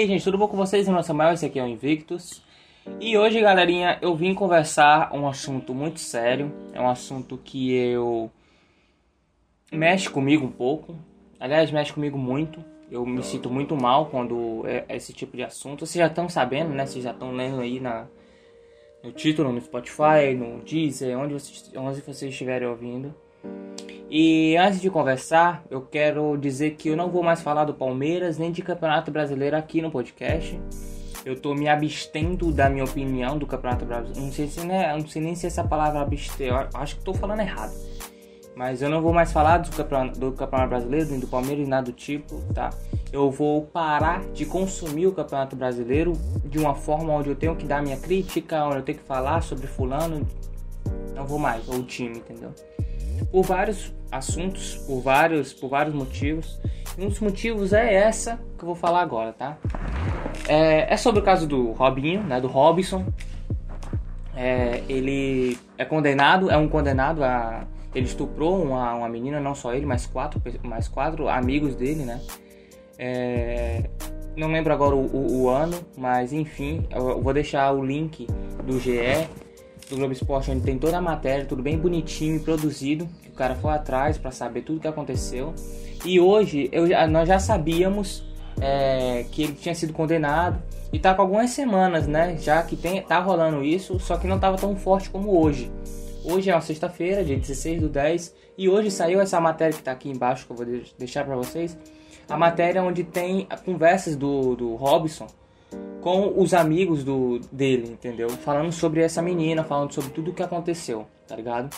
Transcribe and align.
Aí, 0.00 0.06
gente, 0.06 0.24
tudo 0.24 0.38
bom 0.38 0.48
com 0.48 0.56
vocês? 0.56 0.86
Meu 0.86 0.92
nome 0.92 1.04
é 1.04 1.06
Samuel, 1.06 1.34
esse 1.34 1.44
aqui 1.44 1.58
é 1.58 1.62
o 1.62 1.66
Invictus. 1.66 2.42
E 2.98 3.18
hoje, 3.18 3.38
galerinha, 3.38 3.98
eu 4.00 4.16
vim 4.16 4.32
conversar 4.32 5.14
um 5.14 5.28
assunto 5.28 5.74
muito 5.74 6.00
sério. 6.00 6.50
É 6.72 6.80
um 6.80 6.88
assunto 6.88 7.36
que 7.36 7.74
eu... 7.74 8.30
Mexe 9.70 10.08
comigo 10.08 10.46
um 10.46 10.50
pouco. 10.50 10.96
Aliás, 11.38 11.70
mexe 11.70 11.92
comigo 11.92 12.16
muito. 12.16 12.64
Eu 12.90 13.04
me 13.04 13.22
sinto 13.22 13.50
muito 13.50 13.76
mal 13.76 14.06
quando 14.06 14.64
é 14.66 14.86
esse 14.88 15.12
tipo 15.12 15.36
de 15.36 15.42
assunto. 15.42 15.84
Vocês 15.84 16.02
já 16.02 16.06
estão 16.06 16.30
sabendo, 16.30 16.70
né? 16.70 16.86
Vocês 16.86 17.04
já 17.04 17.10
estão 17.10 17.32
lendo 17.32 17.60
aí 17.60 17.78
na, 17.78 18.06
no 19.04 19.12
título, 19.12 19.52
no 19.52 19.60
Spotify, 19.60 20.34
no 20.34 20.60
Deezer, 20.60 21.18
onde 21.18 21.34
vocês, 21.34 21.70
onde 21.76 22.00
vocês 22.00 22.32
estiverem 22.32 22.66
ouvindo. 22.66 23.14
E 24.12 24.56
antes 24.56 24.80
de 24.80 24.90
conversar, 24.90 25.62
eu 25.70 25.82
quero 25.82 26.36
dizer 26.36 26.72
que 26.72 26.88
eu 26.88 26.96
não 26.96 27.08
vou 27.08 27.22
mais 27.22 27.40
falar 27.40 27.64
do 27.64 27.72
Palmeiras 27.72 28.38
nem 28.38 28.50
de 28.50 28.60
Campeonato 28.60 29.08
Brasileiro 29.08 29.56
aqui 29.56 29.80
no 29.80 29.88
podcast. 29.88 30.60
Eu 31.24 31.40
tô 31.40 31.54
me 31.54 31.68
abstendo 31.68 32.50
da 32.50 32.68
minha 32.68 32.82
opinião 32.82 33.38
do 33.38 33.46
Campeonato 33.46 33.84
Brasileiro. 33.84 34.20
Não 34.20 34.32
sei, 34.32 34.48
se, 34.48 34.66
né, 34.66 34.92
não 34.96 35.06
sei 35.06 35.22
nem 35.22 35.36
se 35.36 35.46
essa 35.46 35.62
palavra 35.62 36.00
abster, 36.00 36.52
acho 36.74 36.96
que 36.96 37.04
tô 37.04 37.14
falando 37.14 37.38
errado. 37.38 37.72
Mas 38.56 38.82
eu 38.82 38.90
não 38.90 39.00
vou 39.00 39.12
mais 39.12 39.30
falar 39.30 39.58
do 39.58 39.70
campeonato, 39.70 40.18
do 40.18 40.32
campeonato 40.32 40.70
Brasileiro, 40.70 41.10
nem 41.10 41.20
do 41.20 41.28
Palmeiras, 41.28 41.68
nada 41.68 41.84
do 41.84 41.92
tipo, 41.92 42.42
tá? 42.52 42.70
Eu 43.12 43.30
vou 43.30 43.62
parar 43.66 44.24
de 44.32 44.44
consumir 44.44 45.06
o 45.06 45.12
Campeonato 45.12 45.54
Brasileiro 45.54 46.14
de 46.44 46.58
uma 46.58 46.74
forma 46.74 47.12
onde 47.12 47.28
eu 47.28 47.36
tenho 47.36 47.54
que 47.54 47.64
dar 47.64 47.80
minha 47.80 47.96
crítica, 47.96 48.64
onde 48.64 48.76
eu 48.76 48.82
tenho 48.82 48.98
que 48.98 49.04
falar 49.04 49.40
sobre 49.42 49.68
fulano. 49.68 50.26
Não 51.14 51.24
vou 51.24 51.38
mais, 51.38 51.68
ou 51.68 51.76
o 51.76 51.82
time, 51.84 52.18
entendeu? 52.18 52.52
Por 53.24 53.44
vários 53.44 53.92
assuntos, 54.10 54.76
por 54.86 55.00
vários, 55.00 55.52
por 55.52 55.68
vários 55.68 55.94
motivos. 55.94 56.60
E 56.98 57.04
um 57.04 57.08
dos 57.08 57.20
motivos 57.20 57.72
é 57.72 57.94
essa 57.94 58.36
que 58.58 58.64
eu 58.64 58.66
vou 58.66 58.74
falar 58.74 59.00
agora, 59.00 59.32
tá? 59.32 59.56
É, 60.48 60.92
é 60.92 60.96
sobre 60.96 61.20
o 61.20 61.24
caso 61.24 61.46
do 61.46 61.72
Robinho, 61.72 62.22
né? 62.22 62.40
Do 62.40 62.48
Robson. 62.48 63.06
É, 64.34 64.82
ele 64.88 65.58
é 65.76 65.84
condenado, 65.84 66.50
é 66.50 66.56
um 66.56 66.68
condenado 66.68 67.22
a. 67.22 67.66
Ele 67.94 68.06
estuprou 68.06 68.62
uma, 68.62 68.94
uma 68.94 69.08
menina, 69.08 69.40
não 69.40 69.54
só 69.54 69.74
ele, 69.74 69.84
mas 69.84 70.06
quatro, 70.06 70.40
mais 70.62 70.86
quatro 70.86 71.28
amigos 71.28 71.74
dele, 71.74 72.04
né? 72.04 72.20
É, 72.96 73.90
não 74.36 74.48
lembro 74.48 74.72
agora 74.72 74.94
o, 74.94 75.06
o, 75.06 75.42
o, 75.42 75.48
ano, 75.48 75.76
mas 75.96 76.32
enfim, 76.32 76.86
eu 76.90 77.20
vou 77.20 77.32
deixar 77.32 77.72
o 77.72 77.84
link 77.84 78.26
do 78.64 78.78
GE 78.78 79.28
do 79.90 79.96
Globo 79.96 80.12
Esporte, 80.12 80.50
onde 80.50 80.62
tem 80.62 80.78
toda 80.78 80.96
a 80.96 81.00
matéria, 81.00 81.44
tudo 81.44 81.62
bem 81.62 81.76
bonitinho 81.76 82.36
e 82.36 82.40
produzido, 82.40 83.08
que 83.22 83.28
o 83.28 83.32
cara 83.32 83.54
foi 83.56 83.72
atrás 83.72 84.16
para 84.16 84.30
saber 84.30 84.62
tudo 84.62 84.78
o 84.78 84.80
que 84.80 84.88
aconteceu. 84.88 85.52
E 86.04 86.18
hoje 86.18 86.68
eu, 86.72 86.86
nós 87.08 87.28
já 87.28 87.38
sabíamos 87.38 88.24
é, 88.60 89.26
que 89.30 89.42
ele 89.42 89.52
tinha 89.54 89.74
sido 89.74 89.92
condenado 89.92 90.62
e 90.92 90.98
tá 90.98 91.14
com 91.14 91.22
algumas 91.22 91.50
semanas, 91.50 92.06
né? 92.06 92.36
Já 92.38 92.62
que 92.62 92.76
tem, 92.76 93.02
tá 93.02 93.18
rolando 93.18 93.62
isso, 93.62 93.98
só 93.98 94.16
que 94.16 94.26
não 94.26 94.38
tava 94.38 94.56
tão 94.56 94.74
forte 94.76 95.10
como 95.10 95.38
hoje. 95.38 95.70
Hoje 96.24 96.50
é 96.50 96.54
uma 96.54 96.60
sexta-feira, 96.60 97.24
dia 97.24 97.36
16 97.36 97.80
do 97.80 97.88
10, 97.88 98.34
e 98.56 98.68
hoje 98.68 98.90
saiu 98.90 99.20
essa 99.20 99.40
matéria 99.40 99.74
que 99.74 99.82
tá 99.82 99.92
aqui 99.92 100.08
embaixo 100.10 100.46
que 100.46 100.52
eu 100.52 100.56
vou 100.56 100.66
deixar 100.98 101.24
para 101.24 101.34
vocês. 101.34 101.76
A 102.28 102.36
matéria 102.36 102.82
onde 102.82 103.02
tem 103.02 103.48
conversas 103.64 104.16
do, 104.16 104.54
do 104.54 104.74
Robson 104.76 105.26
com 106.00 106.40
os 106.40 106.54
amigos 106.54 107.04
do 107.04 107.40
dele, 107.52 107.90
entendeu? 107.92 108.28
Falando 108.30 108.72
sobre 108.72 109.02
essa 109.02 109.20
menina, 109.20 109.64
falando 109.64 109.92
sobre 109.92 110.10
tudo 110.10 110.30
o 110.30 110.34
que 110.34 110.42
aconteceu, 110.42 111.06
tá 111.26 111.36
ligado? 111.36 111.74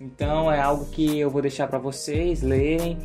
Então 0.00 0.50
é 0.50 0.60
algo 0.60 0.86
que 0.86 1.18
eu 1.18 1.30
vou 1.30 1.40
deixar 1.40 1.66
para 1.68 1.78
vocês 1.78 2.42
lerem. 2.42 2.98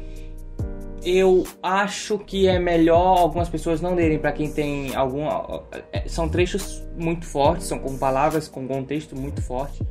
Eu 1.03 1.45
acho 1.63 2.19
que 2.19 2.47
é 2.47 2.59
melhor 2.59 3.19
algumas 3.19 3.47
pessoas 3.47 3.79
não 3.79 3.95
lerem 3.95 4.19
para 4.19 4.33
quem 4.33 4.51
tem 4.51 4.93
algum 4.95 5.25
é, 5.93 6.07
são 6.07 6.27
trechos 6.27 6.85
muito 6.97 7.25
fortes, 7.25 7.67
são 7.67 7.79
com 7.79 7.97
palavras 7.97 8.49
com 8.49 8.67
contexto 8.67 9.15
muito 9.15 9.41
forte. 9.41 9.81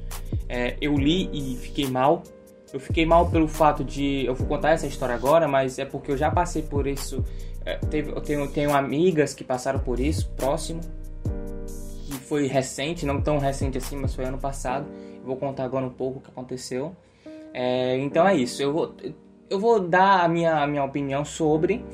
É, 0.49 0.77
eu 0.81 0.95
li 0.97 1.31
e 1.33 1.57
fiquei 1.57 1.89
mal. 1.89 2.23
Eu 2.73 2.81
fiquei 2.81 3.07
mal 3.07 3.31
pelo 3.31 3.49
fato 3.49 3.83
de 3.83 4.27
eu 4.27 4.35
vou 4.35 4.47
contar 4.47 4.71
essa 4.71 4.87
história 4.87 5.15
agora, 5.15 5.49
mas 5.49 5.79
é 5.79 5.85
porque 5.85 6.11
eu 6.11 6.17
já 6.17 6.31
passei 6.31 6.63
por 6.63 6.87
isso 6.87 7.25
é, 7.69 7.77
teve, 7.77 8.11
eu 8.11 8.21
tenho, 8.23 8.49
tenho 8.49 8.75
amigas 8.75 9.35
que 9.35 9.45
passaram 9.45 9.79
por 9.79 10.01
isso, 10.01 10.31
próximo. 10.31 10.81
E 12.09 12.13
foi 12.13 12.47
recente, 12.47 13.05
não 13.05 13.21
tão 13.21 13.37
recente 13.37 13.77
assim, 13.77 13.97
mas 13.97 14.15
foi 14.15 14.25
ano 14.25 14.39
passado. 14.39 14.87
Eu 15.19 15.25
vou 15.25 15.37
contar 15.37 15.65
agora 15.65 15.85
um 15.85 15.91
pouco 15.91 16.19
o 16.19 16.23
que 16.23 16.31
aconteceu. 16.31 16.97
É, 17.53 17.99
então 17.99 18.27
é 18.27 18.35
isso. 18.35 18.63
Eu 18.63 18.73
vou, 18.73 18.95
eu 19.51 19.61
vou 19.61 19.81
dar 19.81 20.25
a 20.25 20.29
minha, 20.29 20.63
a 20.63 20.67
minha 20.67 20.83
opinião 20.83 21.27
sobre. 21.27 21.85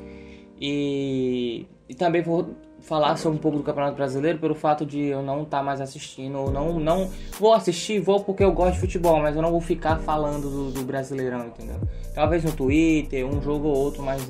E, 0.57 1.67
e 1.89 1.93
também 1.93 2.21
vou 2.21 2.55
falar 2.85 3.17
sobre 3.17 3.37
um 3.37 3.41
pouco 3.41 3.57
do 3.57 3.63
Campeonato 3.63 3.95
Brasileiro 3.95 4.37
pelo 4.37 4.53
fato 4.53 4.85
de 4.85 5.05
eu 5.05 5.21
não 5.21 5.41
estar 5.41 5.57
tá 5.57 5.63
mais 5.63 5.81
assistindo, 5.81 6.51
não, 6.51 6.79
não 6.79 7.09
vou 7.39 7.53
assistir, 7.53 7.99
vou 7.99 8.23
porque 8.23 8.43
eu 8.43 8.51
gosto 8.51 8.75
de 8.75 8.79
futebol, 8.81 9.19
mas 9.19 9.35
eu 9.35 9.41
não 9.41 9.51
vou 9.51 9.59
ficar 9.59 9.97
falando 9.99 10.49
do, 10.49 10.71
do 10.71 10.83
Brasileirão, 10.83 11.47
entendeu? 11.47 11.79
Talvez 12.13 12.43
no 12.43 12.51
Twitter, 12.51 13.25
um 13.25 13.41
jogo 13.41 13.67
ou 13.67 13.75
outro, 13.75 14.03
mas 14.03 14.27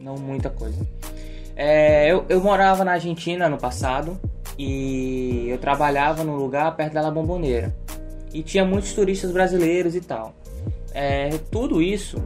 não 0.00 0.16
muita 0.16 0.48
coisa. 0.48 0.86
É, 1.56 2.10
eu, 2.10 2.24
eu 2.28 2.40
morava 2.40 2.84
na 2.84 2.92
Argentina 2.92 3.48
no 3.48 3.58
passado 3.58 4.18
e 4.56 5.46
eu 5.48 5.58
trabalhava 5.58 6.22
num 6.22 6.36
lugar 6.36 6.74
perto 6.76 6.94
da 6.94 7.02
La 7.02 7.10
Bombonera 7.10 7.74
e 8.32 8.44
tinha 8.44 8.64
muitos 8.64 8.92
turistas 8.92 9.32
brasileiros 9.32 9.96
e 9.96 10.00
tal. 10.00 10.34
É, 10.94 11.30
tudo 11.50 11.82
isso 11.82 12.16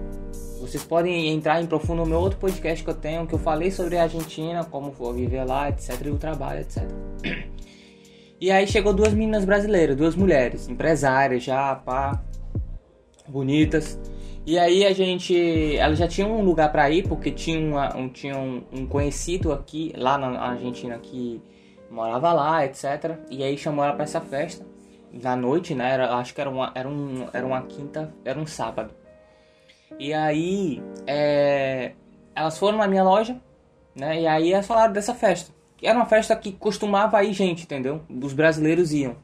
vocês 0.63 0.85
podem 0.85 1.29
entrar 1.29 1.61
em 1.61 1.67
profundo 1.67 2.05
no 2.05 2.07
meu 2.07 2.21
outro 2.21 2.39
podcast 2.39 2.85
que 2.85 2.89
eu 2.89 2.95
tenho, 2.95 3.27
que 3.27 3.35
eu 3.35 3.39
falei 3.39 3.69
sobre 3.73 3.99
a 3.99 4.05
Argentina, 4.05 4.65
como 4.65 4.93
for 4.93 5.13
viver 5.13 5.43
lá, 5.43 5.69
etc, 5.69 6.07
e 6.07 6.11
o 6.11 6.17
trabalho, 6.17 6.61
etc. 6.61 6.85
E 8.41 8.49
aí 8.49 8.65
chegou 8.67 8.93
duas 8.93 9.13
meninas 9.13 9.45
brasileiras, 9.45 9.97
duas 9.97 10.15
mulheres, 10.15 10.69
empresárias 10.69 11.43
já, 11.43 11.75
pá, 11.75 12.23
bonitas. 13.27 13.99
E 14.47 14.57
aí 14.57 14.85
a 14.85 14.93
gente, 14.93 15.77
elas 15.77 15.99
já 15.99 16.07
tinham 16.07 16.33
um 16.33 16.45
lugar 16.45 16.71
para 16.71 16.89
ir 16.91 17.09
porque 17.09 17.33
tinha, 17.33 17.59
uma, 17.59 17.97
um, 17.97 18.09
tinha 18.09 18.39
um, 18.39 18.63
um, 18.73 18.87
conhecido 18.87 19.53
aqui, 19.53 19.93
lá 19.97 20.17
na 20.17 20.41
Argentina, 20.41 20.97
que 20.99 21.43
morava 21.91 22.33
lá, 22.33 22.65
etc. 22.65 23.19
E 23.31 23.43
aí 23.43 23.59
chamou 23.59 23.85
ela 23.85 23.95
para 23.95 24.05
essa 24.05 24.21
festa 24.21 24.65
da 25.13 25.35
noite, 25.35 25.75
né? 25.75 25.91
Era, 25.93 26.15
acho 26.15 26.33
que 26.33 26.41
era 26.41 26.51
uma, 26.51 26.71
era, 26.75 26.89
um, 26.89 27.27
era 27.33 27.45
uma 27.45 27.63
quinta, 27.63 28.15
era 28.25 28.39
um 28.39 28.47
sábado. 28.47 29.02
E 29.99 30.13
aí, 30.13 30.83
é, 31.07 31.93
elas 32.35 32.59
foram 32.59 32.79
na 32.79 32.87
minha 32.87 33.03
loja, 33.03 33.41
né? 33.95 34.21
E 34.21 34.27
aí 34.27 34.53
elas 34.53 34.67
falaram 34.67 34.93
dessa 34.93 35.15
festa. 35.15 35.53
Era 35.83 35.99
uma 35.99 36.07
festa 36.07 36.37
que 36.37 36.53
costumava 36.53 37.23
ir 37.25 37.33
gente, 37.33 37.65
entendeu? 37.65 38.03
Os 38.09 38.33
brasileiros 38.33 38.93
iam. 38.93 39.17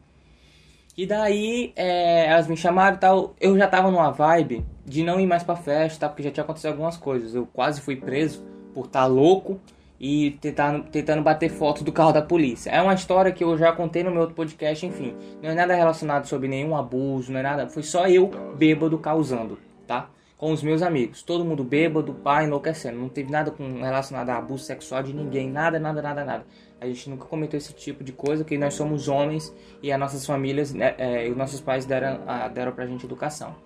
E 0.96 1.06
daí, 1.06 1.72
é, 1.76 2.26
elas 2.26 2.48
me 2.48 2.56
chamaram 2.56 2.96
e 2.96 2.98
tal. 2.98 3.34
Eu 3.40 3.56
já 3.56 3.68
tava 3.68 3.90
numa 3.90 4.10
vibe 4.10 4.66
de 4.84 5.04
não 5.04 5.20
ir 5.20 5.26
mais 5.26 5.44
pra 5.44 5.54
festa, 5.54 6.08
porque 6.08 6.24
já 6.24 6.30
tinha 6.32 6.42
acontecido 6.42 6.72
algumas 6.72 6.96
coisas. 6.96 7.34
Eu 7.34 7.46
quase 7.46 7.80
fui 7.80 7.94
preso 7.94 8.44
por 8.74 8.86
estar 8.86 9.02
tá 9.02 9.06
louco 9.06 9.60
e 10.00 10.32
tentando, 10.40 10.84
tentando 10.84 11.22
bater 11.22 11.50
foto 11.50 11.84
do 11.84 11.92
carro 11.92 12.12
da 12.12 12.22
polícia. 12.22 12.70
É 12.70 12.82
uma 12.82 12.94
história 12.94 13.30
que 13.30 13.44
eu 13.44 13.56
já 13.56 13.72
contei 13.72 14.02
no 14.02 14.10
meu 14.10 14.22
outro 14.22 14.34
podcast, 14.34 14.84
enfim. 14.84 15.14
Não 15.40 15.50
é 15.50 15.54
nada 15.54 15.74
relacionado 15.74 16.26
sobre 16.26 16.48
nenhum 16.48 16.76
abuso, 16.76 17.30
não 17.30 17.38
é 17.38 17.42
nada. 17.44 17.68
Foi 17.68 17.84
só 17.84 18.08
eu 18.08 18.30
bêbado 18.56 18.98
causando, 18.98 19.56
tá? 19.86 20.10
Com 20.38 20.53
os 20.53 20.62
meus 20.62 20.81
amigos. 20.81 21.21
Todo 21.21 21.44
mundo 21.44 21.65
bêbado, 21.65 22.15
pai, 22.15 22.44
enlouquecendo. 22.44 22.97
Não 22.97 23.09
teve 23.09 23.31
nada 23.31 23.50
com, 23.50 23.82
relacionado 23.82 24.31
a 24.31 24.38
abuso 24.38 24.64
sexual 24.64 25.02
de 25.02 25.12
ninguém. 25.12 25.50
Nada, 25.50 25.79
nada, 25.81 26.00
nada, 26.00 26.25
nada. 26.25 26.46
A 26.81 26.87
gente 26.87 27.11
nunca 27.11 27.25
cometeu 27.25 27.58
esse 27.58 27.73
tipo 27.75 28.05
de 28.05 28.12
coisa, 28.12 28.44
porque 28.44 28.56
nós 28.56 28.75
somos 28.75 29.08
homens 29.08 29.52
e 29.82 29.90
as 29.90 29.99
nossas 29.99 30.25
famílias 30.25 30.73
né, 30.73 30.94
é, 30.96 31.26
e 31.26 31.31
os 31.31 31.37
nossos 31.37 31.61
pais 31.61 31.85
deram, 31.85 32.20
a, 32.25 32.46
deram 32.46 32.70
pra 32.70 32.87
gente 32.87 33.05
educação. 33.05 33.56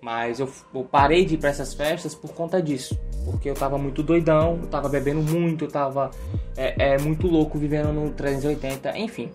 Mas 0.00 0.40
eu, 0.40 0.50
eu 0.74 0.82
parei 0.82 1.26
de 1.26 1.34
ir 1.34 1.38
pra 1.38 1.50
essas 1.50 1.74
festas 1.74 2.14
por 2.14 2.32
conta 2.32 2.60
disso. 2.60 2.98
Porque 3.26 3.48
eu 3.48 3.54
tava 3.54 3.76
muito 3.76 4.02
doidão, 4.02 4.58
eu 4.62 4.68
tava 4.68 4.88
bebendo 4.88 5.22
muito, 5.22 5.66
eu 5.66 5.70
tava 5.70 6.10
é, 6.56 6.94
é, 6.94 6.98
muito 6.98 7.28
louco 7.28 7.58
vivendo 7.58 7.92
no 7.92 8.10
380, 8.10 8.98
enfim. 8.98 9.30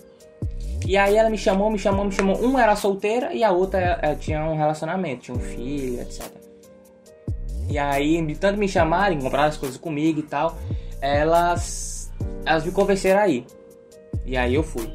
E 0.86 0.98
aí 0.98 1.16
ela 1.16 1.30
me 1.30 1.38
chamou, 1.38 1.70
me 1.70 1.78
chamou, 1.78 2.04
me 2.04 2.12
chamou. 2.12 2.36
Uma 2.38 2.64
era 2.64 2.76
solteira 2.76 3.32
e 3.32 3.44
a 3.44 3.52
outra 3.52 4.00
é, 4.02 4.16
tinha 4.16 4.44
um 4.44 4.58
relacionamento, 4.58 5.22
tinha 5.22 5.38
um 5.38 5.40
filho, 5.40 6.02
etc. 6.02 6.47
E 7.70 7.78
aí, 7.78 8.26
de 8.26 8.36
tanto 8.36 8.60
me 8.60 8.68
chamarem, 8.68 9.20
comprar 9.20 9.46
as 9.46 9.58
coisas 9.58 9.78
comigo 9.78 10.20
e 10.20 10.24
tal, 10.24 10.58
elas, 11.02 12.12
elas 12.46 12.66
me 12.66 12.72
convenceram 12.72 13.22
aí. 13.22 13.46
E 14.26 14.38
aí 14.38 14.54
eu 14.54 14.64
fui. 14.64 14.90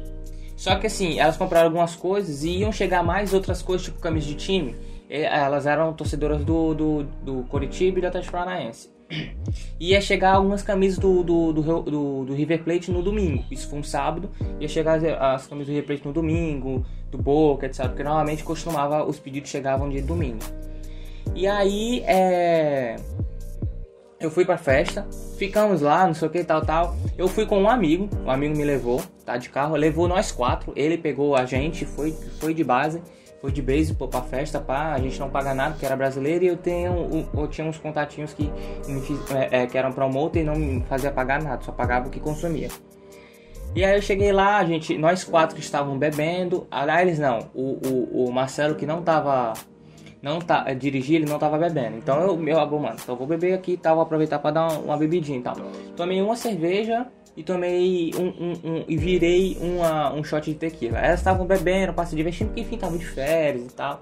Só 0.55 0.75
que 0.75 0.87
assim, 0.87 1.19
elas 1.19 1.35
compraram 1.35 1.67
algumas 1.67 1.95
coisas 1.95 2.43
e 2.43 2.59
iam 2.59 2.71
chegar 2.71 3.03
mais 3.03 3.33
outras 3.33 3.61
coisas, 3.61 3.85
tipo 3.85 3.99
camisa 3.99 4.27
de 4.27 4.35
time. 4.35 4.75
Elas 5.09 5.67
eram 5.67 5.93
torcedoras 5.93 6.43
do, 6.43 6.73
do, 6.73 7.03
do 7.03 7.43
Coritiba 7.43 7.99
e 7.99 8.01
do 8.01 8.07
Atlético 8.07 8.31
Paranaense. 8.31 8.89
Ia 9.79 10.01
chegar 10.01 10.35
algumas 10.35 10.63
camisas 10.63 10.97
do, 10.97 11.23
do, 11.23 11.53
do, 11.53 12.25
do, 12.25 12.33
River 12.33 12.63
Plate 12.63 12.91
no 12.91 13.03
domingo. 13.03 13.43
Isso 13.51 13.69
foi 13.69 13.79
um 13.79 13.83
sábado. 13.83 14.29
Ia 14.59 14.67
chegar 14.67 15.03
as 15.19 15.45
camisas 15.45 15.67
do 15.67 15.73
River 15.73 15.85
Plate 15.85 16.07
no 16.07 16.13
domingo, 16.13 16.85
do 17.11 17.17
Boca, 17.17 17.65
etc. 17.65 17.87
Porque 17.87 18.03
normalmente 18.03 18.43
costumava, 18.43 19.03
os 19.03 19.19
pedidos 19.19 19.49
chegavam 19.49 19.89
de 19.89 20.01
domingo. 20.01 20.39
E 21.35 21.47
aí, 21.47 22.03
é... 22.05 22.95
eu 24.19 24.29
fui 24.29 24.45
pra 24.45 24.57
festa, 24.57 25.07
ficamos 25.37 25.81
lá, 25.81 26.05
não 26.05 26.13
sei 26.13 26.27
o 26.27 26.31
que, 26.31 26.43
tal, 26.43 26.61
tal. 26.61 26.95
Eu 27.17 27.27
fui 27.27 27.45
com 27.45 27.59
um 27.59 27.69
amigo, 27.69 28.07
um 28.23 28.29
amigo 28.29 28.55
me 28.55 28.63
levou, 28.63 29.01
tá, 29.25 29.35
de 29.37 29.49
carro, 29.49 29.75
levou 29.75 30.07
nós 30.07 30.31
quatro, 30.31 30.71
ele 30.75 30.97
pegou 30.97 31.35
a 31.35 31.45
gente, 31.45 31.85
foi, 31.85 32.11
foi 32.39 32.53
de 32.53 32.63
base, 32.63 33.01
foi 33.41 33.51
de 33.51 33.61
base 33.61 33.93
pra 33.95 34.21
festa, 34.21 34.59
pá, 34.59 34.93
a 34.93 34.99
gente 34.99 35.19
não 35.19 35.29
paga 35.29 35.55
nada, 35.55 35.71
porque 35.71 35.85
era 35.85 35.95
brasileiro, 35.95 36.45
e 36.45 36.47
eu 36.47 36.57
tenho, 36.57 37.27
eu 37.35 37.47
tinha 37.47 37.67
uns 37.67 37.79
contatinhos 37.79 38.31
que, 38.33 38.51
é, 39.33 39.63
é, 39.63 39.67
que 39.67 39.77
eram 39.77 39.91
promotor 39.91 40.39
e 40.39 40.45
não 40.45 40.55
me 40.55 40.81
fazia 40.87 41.11
pagar 41.11 41.41
nada, 41.41 41.63
só 41.63 41.71
pagava 41.71 42.07
o 42.07 42.11
que 42.11 42.19
consumia. 42.19 42.69
E 43.75 43.83
aí 43.83 43.95
eu 43.95 44.01
cheguei 44.03 44.31
lá, 44.31 44.59
a 44.59 44.65
gente, 44.65 44.95
nós 44.99 45.23
quatro 45.23 45.59
estavam 45.59 45.97
bebendo, 45.97 46.67
aliás, 46.69 47.17
não, 47.17 47.49
o, 47.55 47.79
o, 47.87 48.27
o 48.27 48.31
Marcelo 48.31 48.75
que 48.75 48.85
não 48.85 49.01
tava 49.01 49.53
não 50.23 50.39
tá, 50.39 50.63
é, 50.65 50.73
dirigir, 50.73 51.17
ele 51.17 51.29
não 51.29 51.37
tava 51.37 51.57
bebendo. 51.57 51.97
Então 51.97 52.21
eu, 52.21 52.37
meu 52.37 52.57
avô, 52.57 52.79
mano, 52.79 52.95
então 52.95 53.13
eu 53.13 53.19
vou 53.19 53.27
beber 53.27 53.53
aqui 53.53 53.73
e 53.73 53.77
tal, 53.77 53.95
vou 53.95 54.03
aproveitar 54.03 54.39
para 54.39 54.51
dar 54.51 54.67
uma, 54.69 54.79
uma, 54.79 54.97
bebidinha 54.97 55.37
e 55.37 55.41
tal. 55.41 55.55
Tomei 55.97 56.21
uma 56.21 56.37
cerveja 56.37 57.05
e 57.35 57.43
tomei 57.43 58.11
um, 58.15 58.27
um, 58.27 58.51
um 58.63 58.85
e 58.87 58.95
virei 58.95 59.57
uma, 59.59 60.13
um 60.13 60.23
shot 60.23 60.49
de 60.49 60.57
tequila. 60.57 60.97
Elas 60.97 61.19
estavam 61.19 61.45
bebendo, 61.45 61.93
para 61.93 62.05
se 62.05 62.15
divertindo, 62.15 62.51
porque 62.51 62.61
enfim, 62.61 62.75
estavam 62.75 62.97
de 62.97 63.05
férias 63.05 63.65
e 63.65 63.75
tal. 63.75 64.01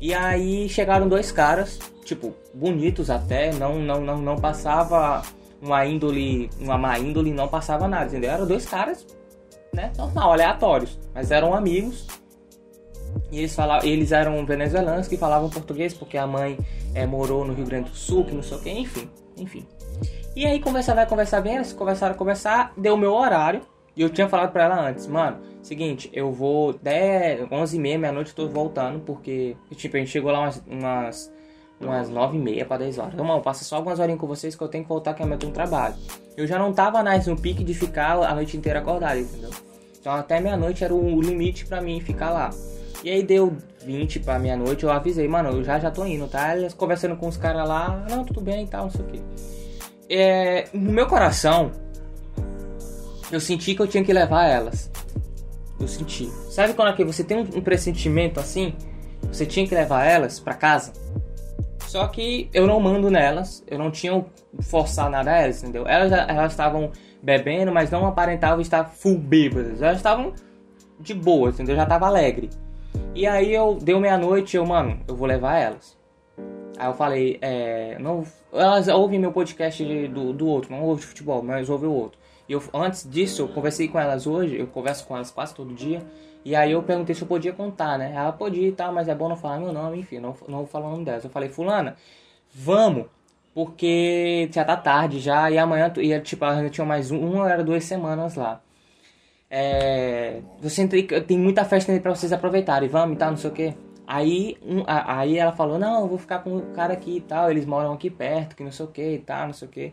E 0.00 0.14
aí 0.14 0.68
chegaram 0.68 1.08
dois 1.08 1.32
caras, 1.32 1.80
tipo, 2.04 2.32
bonitos 2.54 3.10
até, 3.10 3.52
não, 3.54 3.80
não, 3.80 4.00
não, 4.00 4.18
não 4.18 4.36
passava 4.36 5.22
uma 5.60 5.84
índole, 5.84 6.48
uma 6.60 6.78
má 6.78 6.96
índole, 6.96 7.32
não 7.32 7.48
passava 7.48 7.88
nada, 7.88 8.06
entendeu? 8.06 8.30
Eram 8.30 8.46
dois 8.46 8.66
caras, 8.66 9.04
né, 9.72 9.92
normal, 9.96 10.32
aleatórios, 10.32 10.96
mas 11.12 11.32
eram 11.32 11.54
amigos 11.54 12.06
e 13.30 13.38
eles, 13.38 13.54
falavam, 13.54 13.88
eles 13.88 14.12
eram 14.12 14.44
venezuelanos 14.44 15.08
que 15.08 15.16
falavam 15.16 15.50
português 15.50 15.92
porque 15.94 16.16
a 16.16 16.26
mãe 16.26 16.58
é, 16.94 17.06
morou 17.06 17.44
no 17.44 17.52
Rio 17.52 17.66
Grande 17.66 17.90
do 17.90 17.96
Sul, 17.96 18.24
que 18.24 18.34
não 18.34 18.42
sei 18.42 18.56
o 18.56 18.60
que, 18.60 18.70
enfim, 18.70 19.08
enfim. 19.36 19.66
E 20.36 20.46
aí 20.46 20.60
conversar 20.60 20.94
vai 20.94 21.06
conversar 21.06 21.40
bem, 21.40 21.56
eles 21.56 21.72
conversaram, 21.72 22.14
conversar, 22.14 22.72
deu 22.76 22.96
meu 22.96 23.12
horário. 23.12 23.60
E 23.96 24.02
eu 24.02 24.10
tinha 24.10 24.28
falado 24.28 24.50
pra 24.50 24.64
ela 24.64 24.88
antes, 24.88 25.06
mano, 25.06 25.38
seguinte, 25.62 26.10
eu 26.12 26.32
vou 26.32 26.72
10, 26.72 27.46
11 27.50 27.76
e 27.76 27.78
meia, 27.78 27.98
meia-noite, 27.98 28.34
tô 28.34 28.48
voltando, 28.48 28.98
porque, 29.00 29.56
tipo, 29.76 29.96
a 29.96 30.00
gente 30.00 30.10
chegou 30.10 30.32
lá 30.32 30.40
umas, 30.40 30.62
umas, 30.66 31.32
umas 31.80 32.08
9 32.08 32.36
e 32.36 32.40
meia 32.40 32.64
pra 32.64 32.76
10 32.76 32.98
horas. 32.98 33.14
Então, 33.14 33.24
mano, 33.24 33.40
passa 33.40 33.64
só 33.64 33.76
algumas 33.76 34.00
horinhas 34.00 34.20
com 34.20 34.26
vocês 34.26 34.56
que 34.56 34.62
eu 34.62 34.66
tenho 34.66 34.82
que 34.82 34.88
voltar, 34.88 35.14
que 35.14 35.22
é 35.22 35.26
meu 35.26 35.38
trabalho. 35.38 35.94
Eu 36.36 36.44
já 36.44 36.58
não 36.58 36.72
tava 36.72 37.04
mais 37.04 37.28
no 37.28 37.36
pique 37.36 37.62
de 37.62 37.72
ficar 37.72 38.14
a 38.14 38.34
noite 38.34 38.56
inteira 38.56 38.80
acordado, 38.80 39.20
entendeu? 39.20 39.50
Então 40.00 40.12
até 40.12 40.40
meia-noite 40.40 40.82
era 40.82 40.92
o 40.92 41.20
limite 41.20 41.64
pra 41.64 41.80
mim 41.80 42.00
ficar 42.00 42.30
lá. 42.30 42.50
E 43.02 43.10
aí 43.10 43.22
deu 43.22 43.56
20 43.84 44.20
pra 44.20 44.38
meia-noite, 44.38 44.84
eu 44.84 44.90
avisei, 44.90 45.28
mano, 45.28 45.50
eu 45.50 45.64
já 45.64 45.78
já 45.78 45.90
tô 45.90 46.06
indo, 46.06 46.26
tá? 46.26 46.56
Eles 46.56 46.72
conversando 46.72 47.16
com 47.16 47.28
os 47.28 47.36
caras 47.36 47.68
lá, 47.68 48.04
não, 48.08 48.24
tudo 48.24 48.40
bem 48.40 48.64
e 48.64 48.68
tal, 48.68 48.84
não 48.84 48.90
sei 48.90 49.00
o 49.00 49.04
que. 49.04 49.22
É, 50.08 50.68
no 50.72 50.92
meu 50.92 51.06
coração, 51.06 51.70
eu 53.30 53.40
senti 53.40 53.74
que 53.74 53.82
eu 53.82 53.86
tinha 53.86 54.04
que 54.04 54.12
levar 54.12 54.46
elas. 54.46 54.90
Eu 55.78 55.88
senti. 55.88 56.30
Sabe 56.50 56.72
quando 56.74 56.88
é 56.88 56.92
que 56.92 57.04
você 57.04 57.24
tem 57.24 57.38
um 57.38 57.60
pressentimento 57.60 58.38
assim? 58.38 58.74
Você 59.24 59.44
tinha 59.44 59.66
que 59.66 59.74
levar 59.74 60.04
elas 60.04 60.38
para 60.38 60.54
casa? 60.54 60.92
Só 61.86 62.06
que 62.08 62.48
eu 62.52 62.66
não 62.66 62.80
mando 62.80 63.10
nelas, 63.10 63.62
eu 63.66 63.78
não 63.78 63.90
tinha 63.90 64.24
forçar 64.60 65.10
nada 65.10 65.32
a 65.32 65.38
elas, 65.38 65.62
entendeu? 65.62 65.86
Elas 65.86 66.12
elas 66.12 66.52
estavam 66.52 66.90
bebendo, 67.22 67.72
mas 67.72 67.90
não 67.90 68.06
aparentavam 68.06 68.60
estar 68.60 68.84
full 68.84 69.18
bêbadas. 69.18 69.80
Elas 69.82 69.96
estavam 69.96 70.32
de 71.00 71.14
boa, 71.14 71.50
entendeu? 71.50 71.74
Eu 71.74 71.80
já 71.80 71.86
tava 71.86 72.06
alegre. 72.06 72.50
E 73.14 73.26
aí 73.26 73.54
eu 73.54 73.78
deu 73.80 74.00
meia-noite, 74.00 74.56
eu, 74.56 74.66
mano, 74.66 75.00
eu 75.06 75.14
vou 75.14 75.26
levar 75.26 75.56
elas. 75.58 75.96
Aí 76.76 76.88
eu 76.88 76.94
falei, 76.94 77.38
é, 77.40 77.96
não, 78.00 78.24
elas 78.52 78.88
ouvem 78.88 79.18
meu 79.18 79.32
podcast 79.32 79.84
de, 79.84 80.08
do, 80.08 80.32
do 80.32 80.46
outro, 80.48 80.72
não 80.72 80.82
ouve 80.82 81.02
de 81.02 81.06
futebol, 81.06 81.42
mas 81.42 81.70
ouve 81.70 81.86
o 81.86 81.92
outro. 81.92 82.18
E 82.48 82.52
eu, 82.52 82.62
antes 82.74 83.08
disso, 83.08 83.42
eu 83.42 83.48
conversei 83.48 83.88
com 83.88 83.98
elas 83.98 84.26
hoje, 84.26 84.58
eu 84.58 84.66
converso 84.66 85.06
com 85.06 85.14
elas 85.14 85.30
quase 85.30 85.54
todo 85.54 85.72
dia. 85.72 86.02
E 86.44 86.54
aí 86.54 86.72
eu 86.72 86.82
perguntei 86.82 87.14
se 87.14 87.22
eu 87.22 87.28
podia 87.28 87.52
contar, 87.52 87.98
né? 87.98 88.12
Ela 88.14 88.32
podia 88.32 88.68
e 88.68 88.72
tal, 88.72 88.92
mas 88.92 89.08
é 89.08 89.14
bom 89.14 89.28
não 89.28 89.36
falar 89.36 89.58
meu 89.58 89.72
nome, 89.72 90.00
enfim, 90.00 90.18
não, 90.18 90.36
não 90.48 90.58
vou 90.58 90.66
falar 90.66 90.88
o 90.88 90.90
nome 90.90 91.04
delas. 91.04 91.24
Eu 91.24 91.30
falei, 91.30 91.48
fulana, 91.48 91.96
vamos, 92.52 93.06
porque 93.54 94.50
já 94.52 94.64
tá 94.64 94.76
tarde 94.76 95.20
já, 95.20 95.50
e 95.50 95.56
amanhã, 95.56 95.92
e, 95.96 96.20
tipo, 96.20 96.44
ela 96.44 96.68
tinha 96.68 96.84
mais 96.84 97.10
uma, 97.10 97.50
era 97.50 97.64
duas 97.64 97.84
semanas 97.84 98.34
lá. 98.34 98.60
É, 99.56 100.40
você 100.60 100.84
tem, 100.88 101.06
tem 101.06 101.38
muita 101.38 101.64
festa 101.64 101.92
aí 101.92 102.00
pra 102.00 102.12
vocês 102.12 102.32
aproveitarem, 102.32 102.88
vamos 102.88 103.14
e 103.14 103.18
tal, 103.20 103.30
não 103.30 103.36
sei 103.36 103.50
o 103.50 103.52
que. 103.52 103.72
Aí, 104.04 104.56
um, 104.60 104.82
a, 104.84 105.20
aí 105.20 105.38
ela 105.38 105.52
falou, 105.52 105.78
não, 105.78 106.00
eu 106.00 106.08
vou 106.08 106.18
ficar 106.18 106.40
com 106.40 106.56
o 106.56 106.62
cara 106.72 106.92
aqui 106.92 107.18
e 107.18 107.20
tal, 107.20 107.48
eles 107.48 107.64
moram 107.64 107.92
aqui 107.92 108.10
perto, 108.10 108.56
que 108.56 108.64
não 108.64 108.72
sei 108.72 108.84
o 108.84 108.88
que 108.88 109.14
e 109.14 109.18
tal, 109.20 109.46
não 109.46 109.52
sei 109.52 109.68
o 109.68 109.70
que. 109.70 109.92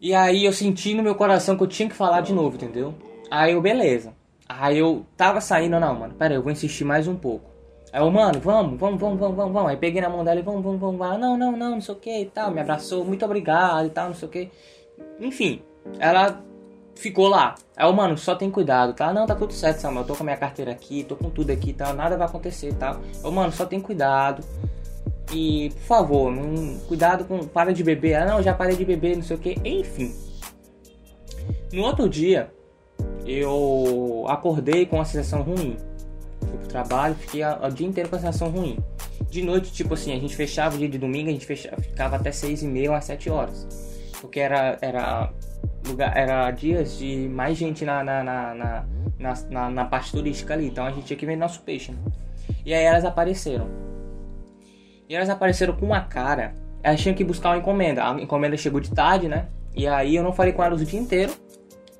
E 0.00 0.14
aí 0.14 0.46
eu 0.46 0.54
senti 0.54 0.94
no 0.94 1.02
meu 1.02 1.14
coração 1.14 1.54
que 1.54 1.64
eu 1.64 1.66
tinha 1.66 1.86
que 1.86 1.94
falar 1.94 2.22
de 2.22 2.32
novo, 2.32 2.56
entendeu? 2.56 2.94
Aí 3.30 3.52
eu, 3.52 3.60
beleza. 3.60 4.14
Aí 4.48 4.78
eu 4.78 5.04
tava 5.18 5.42
saindo, 5.42 5.78
não, 5.78 5.94
mano, 5.94 6.14
pera 6.14 6.32
aí, 6.32 6.38
eu 6.38 6.42
vou 6.42 6.50
insistir 6.50 6.84
mais 6.84 7.06
um 7.06 7.16
pouco. 7.16 7.44
Aí 7.92 8.00
eu, 8.00 8.10
mano, 8.10 8.40
vamos, 8.40 8.80
vamos, 8.80 8.98
vamos, 8.98 9.20
vamos, 9.20 9.36
vamos, 9.36 9.52
vamos. 9.52 9.70
Aí 9.70 9.76
peguei 9.76 10.00
na 10.00 10.08
mão 10.08 10.24
dela 10.24 10.40
e 10.40 10.42
vamos, 10.42 10.62
vamos, 10.62 10.80
vamos, 10.80 10.96
vamos. 10.96 11.20
Não, 11.20 11.36
não, 11.36 11.52
não, 11.52 11.70
não 11.72 11.80
sei 11.82 11.94
o 11.94 11.98
que 11.98 12.20
e 12.22 12.24
tal. 12.24 12.50
Me 12.50 12.62
abraçou, 12.62 13.04
muito 13.04 13.22
obrigado 13.22 13.86
e 13.86 13.90
tal, 13.90 14.06
não 14.06 14.14
sei 14.14 14.28
o 14.28 14.30
que. 14.30 14.50
Enfim, 15.20 15.60
ela 15.98 16.42
ficou 16.94 17.28
lá. 17.28 17.54
Aí, 17.76 17.92
mano, 17.92 18.16
só 18.16 18.34
tem 18.34 18.50
cuidado, 18.50 18.94
tá? 18.94 19.12
Não, 19.12 19.26
tá 19.26 19.34
tudo 19.34 19.52
certo, 19.52 19.80
Samuel. 19.80 20.02
Eu 20.02 20.06
tô 20.06 20.14
com 20.14 20.22
a 20.22 20.26
minha 20.26 20.36
carteira 20.36 20.70
aqui, 20.70 21.04
tô 21.04 21.16
com 21.16 21.30
tudo 21.30 21.50
aqui, 21.50 21.72
tá? 21.72 21.92
Nada 21.92 22.16
vai 22.16 22.26
acontecer, 22.26 22.74
tá? 22.74 22.98
Ô, 23.22 23.30
mano, 23.30 23.52
só 23.52 23.66
tem 23.66 23.80
cuidado. 23.80 24.44
E, 25.32 25.70
por 25.70 25.82
favor, 25.82 26.30
não, 26.30 26.78
cuidado 26.80 27.24
com. 27.24 27.40
Para 27.46 27.72
de 27.72 27.82
beber. 27.82 28.14
Ah, 28.14 28.26
não, 28.26 28.42
já 28.42 28.54
parei 28.54 28.76
de 28.76 28.84
beber, 28.84 29.16
não 29.16 29.22
sei 29.22 29.36
o 29.36 29.38
que. 29.38 29.58
Enfim. 29.64 30.14
No 31.72 31.82
outro 31.82 32.08
dia, 32.08 32.52
eu 33.26 34.24
acordei 34.28 34.86
com 34.86 34.96
uma 34.96 35.04
sensação 35.04 35.42
ruim. 35.42 35.76
Fui 36.40 36.58
pro 36.58 36.68
trabalho, 36.68 37.14
fiquei 37.14 37.42
o 37.44 37.70
dia 37.70 37.86
inteiro 37.86 38.08
com 38.08 38.16
a 38.16 38.18
sensação 38.18 38.50
ruim. 38.50 38.78
De 39.28 39.42
noite, 39.42 39.72
tipo 39.72 39.94
assim, 39.94 40.12
a 40.12 40.18
gente 40.18 40.36
fechava 40.36 40.76
o 40.76 40.78
dia 40.78 40.88
de 40.88 40.98
domingo, 40.98 41.28
a 41.28 41.32
gente 41.32 41.46
fechava, 41.46 41.80
ficava 41.80 42.16
até 42.16 42.30
seis 42.30 42.62
e 42.62 42.66
meia 42.66 42.96
às 42.96 43.04
sete 43.04 43.28
horas. 43.28 43.66
Porque 44.20 44.38
era, 44.38 44.78
era 44.80 45.32
lugar, 45.86 46.16
era 46.16 46.50
dias 46.50 46.98
de 46.98 47.28
mais 47.28 47.56
gente 47.56 47.84
na, 47.84 48.02
na, 48.02 48.22
na, 48.22 48.84
na, 49.50 49.70
na, 49.70 49.84
parte 49.84 50.12
turística 50.12 50.54
ali. 50.54 50.66
Então 50.66 50.84
a 50.84 50.90
gente 50.90 51.06
tinha 51.06 51.16
que 51.16 51.26
vender 51.26 51.40
nosso 51.40 51.60
peixe. 51.62 51.92
Né? 51.92 51.98
E 52.64 52.74
aí 52.74 52.84
elas 52.84 53.04
apareceram. 53.04 53.68
E 55.08 55.14
elas 55.14 55.28
apareceram 55.28 55.74
com 55.74 55.86
uma 55.86 56.00
cara. 56.00 56.54
Elas 56.82 57.00
tinham 57.00 57.14
que 57.14 57.24
buscar 57.24 57.50
uma 57.50 57.58
encomenda. 57.58 58.04
A 58.04 58.20
encomenda 58.20 58.56
chegou 58.56 58.80
de 58.80 58.90
tarde, 58.90 59.28
né? 59.28 59.48
E 59.74 59.86
aí 59.86 60.16
eu 60.16 60.22
não 60.22 60.32
falei 60.32 60.52
com 60.52 60.62
elas 60.62 60.80
o 60.80 60.84
dia 60.84 61.00
inteiro. 61.00 61.32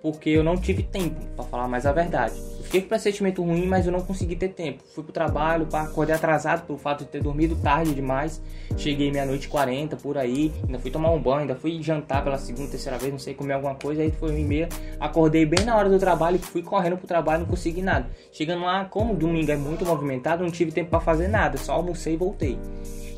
Porque 0.03 0.31
eu 0.31 0.45
não 0.45 0.57
tive 0.57 0.83
tempo, 0.83 1.19
para 1.35 1.45
falar 1.45 1.69
mais 1.69 1.87
a 1.87 1.93
verdade. 1.93 2.35
Com 2.81 2.89
pressentimento 2.89 3.41
ruim, 3.41 3.67
mas 3.67 3.87
eu 3.87 3.93
não 3.93 4.01
consegui 4.01 4.35
ter 4.35 4.49
tempo. 4.49 4.83
Fui 4.95 5.05
pro 5.05 5.13
trabalho, 5.13 5.69
acordei 5.73 6.13
atrasado 6.13 6.67
pelo 6.67 6.77
fato 6.77 7.05
de 7.05 7.11
ter 7.11 7.23
dormido 7.23 7.55
tarde 7.55 7.95
demais. 7.95 8.43
Cheguei 8.77 9.13
meia-noite 9.13 9.47
40 9.49 9.97
por 9.97 10.19
aí. 10.19 10.53
Ainda 10.67 10.81
fui 10.81 10.91
tomar 10.91 11.13
um 11.13 11.23
banho, 11.23 11.43
ainda 11.43 11.55
fui 11.55 11.81
jantar 11.81 12.25
pela 12.25 12.37
segunda, 12.37 12.71
terceira 12.71 12.99
vez, 12.99 13.13
não 13.13 13.19
sei, 13.19 13.33
comer 13.33 13.53
alguma 13.53 13.77
coisa. 13.77 14.03
Aí 14.03 14.11
foi 14.11 14.41
e 14.41 14.45
meia. 14.45 14.69
Acordei 14.99 15.47
bem 15.47 15.65
na 15.65 15.77
hora 15.77 15.89
do 15.89 16.01
trabalho, 16.01 16.37
fui 16.41 16.63
correndo 16.63 16.97
pro 16.97 17.07
trabalho, 17.07 17.43
não 17.43 17.47
consegui 17.47 17.81
nada. 17.81 18.09
Chegando 18.33 18.65
lá, 18.65 18.85
como 18.87 19.15
domingo 19.15 19.53
é 19.53 19.57
muito 19.57 19.87
movimentado, 19.87 20.43
não 20.43 20.51
tive 20.51 20.73
tempo 20.73 20.91
para 20.91 21.01
fazer 21.01 21.29
nada. 21.29 21.57
Só 21.57 21.75
almocei 21.75 22.15
e 22.15 22.17
voltei. 22.17 22.59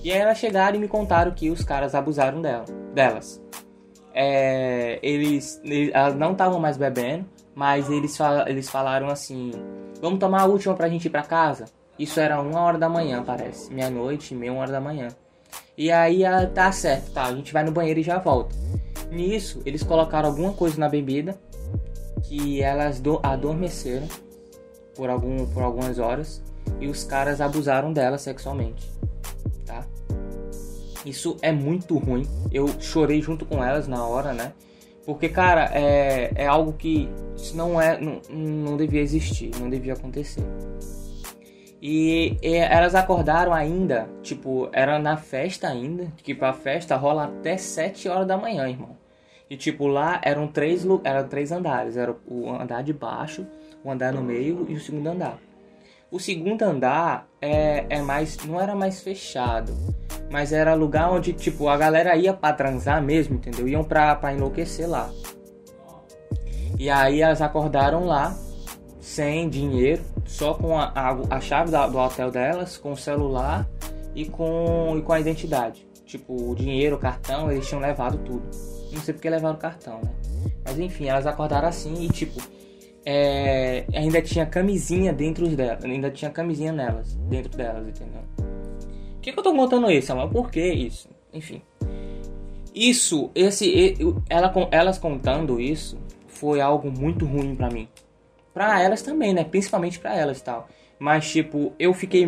E 0.04 0.12
aí 0.12 0.18
elas 0.18 0.36
chegaram 0.36 0.76
e 0.76 0.80
me 0.80 0.88
contaram 0.88 1.32
que 1.32 1.48
os 1.48 1.64
caras 1.64 1.94
abusaram 1.94 2.42
dela, 2.42 2.66
delas. 2.94 3.42
É, 4.12 4.98
eles, 5.02 5.60
eles, 5.64 5.90
elas 5.94 6.14
não 6.14 6.32
estavam 6.32 6.60
mais 6.60 6.76
bebendo 6.76 7.24
mas 7.56 7.88
eles, 7.90 8.16
eles 8.46 8.68
falaram 8.68 9.08
assim: 9.08 9.50
vamos 10.00 10.20
tomar 10.20 10.42
a 10.42 10.46
última 10.46 10.74
pra 10.74 10.90
gente 10.90 11.06
ir 11.06 11.10
pra 11.10 11.22
casa? 11.22 11.64
Isso 11.98 12.20
era 12.20 12.38
uma 12.40 12.60
hora 12.60 12.76
da 12.76 12.90
manhã, 12.90 13.24
parece. 13.24 13.72
Meia-noite, 13.72 14.34
meia 14.34 14.52
hora 14.52 14.70
da 14.70 14.80
manhã. 14.80 15.08
E 15.76 15.90
aí 15.90 16.22
ela 16.22 16.46
tá 16.46 16.70
certo, 16.70 17.12
tá? 17.12 17.24
A 17.24 17.34
gente 17.34 17.54
vai 17.54 17.64
no 17.64 17.72
banheiro 17.72 17.98
e 17.98 18.02
já 18.02 18.18
volta. 18.18 18.54
Nisso, 19.10 19.62
eles 19.64 19.82
colocaram 19.82 20.28
alguma 20.28 20.52
coisa 20.52 20.78
na 20.78 20.88
bebida 20.88 21.38
que 22.24 22.60
elas 22.62 23.00
do, 23.00 23.18
adormeceram 23.22 24.06
por, 24.94 25.08
algum, 25.08 25.46
por 25.46 25.62
algumas 25.62 25.98
horas 25.98 26.42
e 26.78 26.88
os 26.88 27.04
caras 27.04 27.40
abusaram 27.40 27.92
dela 27.92 28.18
sexualmente, 28.18 28.90
tá? 29.64 29.86
Isso 31.06 31.36
é 31.40 31.52
muito 31.52 31.96
ruim. 31.96 32.28
Eu 32.52 32.68
chorei 32.80 33.22
junto 33.22 33.46
com 33.46 33.64
elas 33.64 33.88
na 33.88 34.04
hora, 34.04 34.34
né? 34.34 34.52
Porque, 35.06 35.28
cara, 35.28 35.70
é, 35.72 36.32
é 36.34 36.46
algo 36.46 36.72
que 36.72 37.08
não, 37.54 37.80
é, 37.80 37.98
não, 38.00 38.20
não 38.28 38.76
devia 38.76 39.00
existir, 39.00 39.52
não 39.60 39.70
devia 39.70 39.92
acontecer. 39.92 40.42
E, 41.80 42.36
e, 42.42 42.56
elas 42.56 42.96
acordaram 42.96 43.54
ainda, 43.54 44.08
tipo, 44.20 44.68
era 44.72 44.98
na 44.98 45.16
festa 45.16 45.68
ainda, 45.68 46.06
que 46.16 46.24
tipo, 46.24 46.44
a 46.44 46.52
festa 46.52 46.96
rola 46.96 47.26
até 47.26 47.56
7 47.56 48.08
horas 48.08 48.26
da 48.26 48.36
manhã, 48.36 48.68
irmão. 48.68 48.96
E 49.48 49.56
tipo, 49.56 49.86
lá 49.86 50.20
eram 50.24 50.48
três, 50.48 50.84
eram 51.04 51.28
três 51.28 51.52
andares, 51.52 51.96
era 51.96 52.16
o 52.26 52.50
andar 52.50 52.82
de 52.82 52.92
baixo, 52.92 53.46
o 53.84 53.90
andar 53.92 54.12
no 54.12 54.22
meio 54.22 54.66
e 54.68 54.74
o 54.74 54.80
segundo 54.80 55.06
andar. 55.06 55.38
O 56.10 56.20
segundo 56.20 56.62
andar 56.62 57.28
é, 57.40 57.84
é 57.88 58.00
mais. 58.00 58.36
não 58.44 58.60
era 58.60 58.74
mais 58.74 59.00
fechado. 59.02 59.74
Mas 60.30 60.52
era 60.52 60.74
lugar 60.74 61.10
onde, 61.10 61.32
tipo, 61.32 61.68
a 61.68 61.76
galera 61.76 62.16
ia 62.16 62.32
pra 62.32 62.52
transar 62.52 63.02
mesmo, 63.02 63.36
entendeu? 63.36 63.68
Iam 63.68 63.84
pra, 63.84 64.14
pra 64.16 64.32
enlouquecer 64.32 64.88
lá. 64.88 65.10
E 66.78 66.90
aí 66.90 67.22
elas 67.22 67.40
acordaram 67.40 68.04
lá, 68.04 68.36
sem 69.00 69.48
dinheiro, 69.48 70.02
só 70.26 70.54
com 70.54 70.78
a, 70.78 70.92
a, 70.94 71.36
a 71.36 71.40
chave 71.40 71.70
da, 71.70 71.86
do 71.86 71.98
hotel 71.98 72.30
delas, 72.30 72.76
com 72.76 72.92
o 72.92 72.96
celular 72.96 73.68
e 74.14 74.26
com, 74.26 74.96
e 74.98 75.02
com 75.02 75.12
a 75.12 75.20
identidade. 75.20 75.86
Tipo, 76.04 76.50
o 76.50 76.54
dinheiro, 76.54 76.96
o 76.96 76.98
cartão, 76.98 77.50
eles 77.50 77.66
tinham 77.66 77.80
levado 77.80 78.18
tudo. 78.18 78.48
Não 78.92 79.00
sei 79.00 79.14
porque 79.14 79.28
levaram 79.28 79.56
o 79.56 79.58
cartão, 79.58 80.00
né? 80.02 80.10
Mas 80.64 80.78
enfim, 80.78 81.06
elas 81.06 81.26
acordaram 81.26 81.68
assim 81.68 82.04
e 82.04 82.08
tipo, 82.08 82.40
é, 83.08 83.84
ainda 83.94 84.20
tinha 84.20 84.44
camisinha 84.44 85.12
dentro 85.12 85.46
delas, 85.48 85.84
ainda 85.84 86.10
tinha 86.10 86.28
camisinha 86.28 86.72
nelas, 86.72 87.14
dentro 87.14 87.56
delas, 87.56 87.86
entendeu? 87.86 88.22
Por 88.36 89.20
que, 89.22 89.32
que 89.32 89.38
eu 89.38 89.42
tô 89.44 89.54
contando 89.54 89.88
isso, 89.90 90.14
Mas 90.14 90.30
Por 90.30 90.50
que 90.50 90.60
isso? 90.60 91.08
Enfim. 91.32 91.62
Isso, 92.74 93.30
esse, 93.34 93.96
ela, 94.28 94.52
elas 94.72 94.98
contando 94.98 95.60
isso 95.60 95.96
foi 96.26 96.60
algo 96.60 96.90
muito 96.90 97.24
ruim 97.24 97.54
para 97.54 97.70
mim. 97.70 97.88
Para 98.52 98.82
elas 98.82 99.02
também, 99.02 99.32
né? 99.32 99.44
Principalmente 99.44 99.98
para 99.98 100.14
elas 100.14 100.40
e 100.40 100.44
tal. 100.44 100.68
Mas, 100.98 101.30
tipo, 101.30 101.72
eu 101.78 101.92
fiquei 101.94 102.26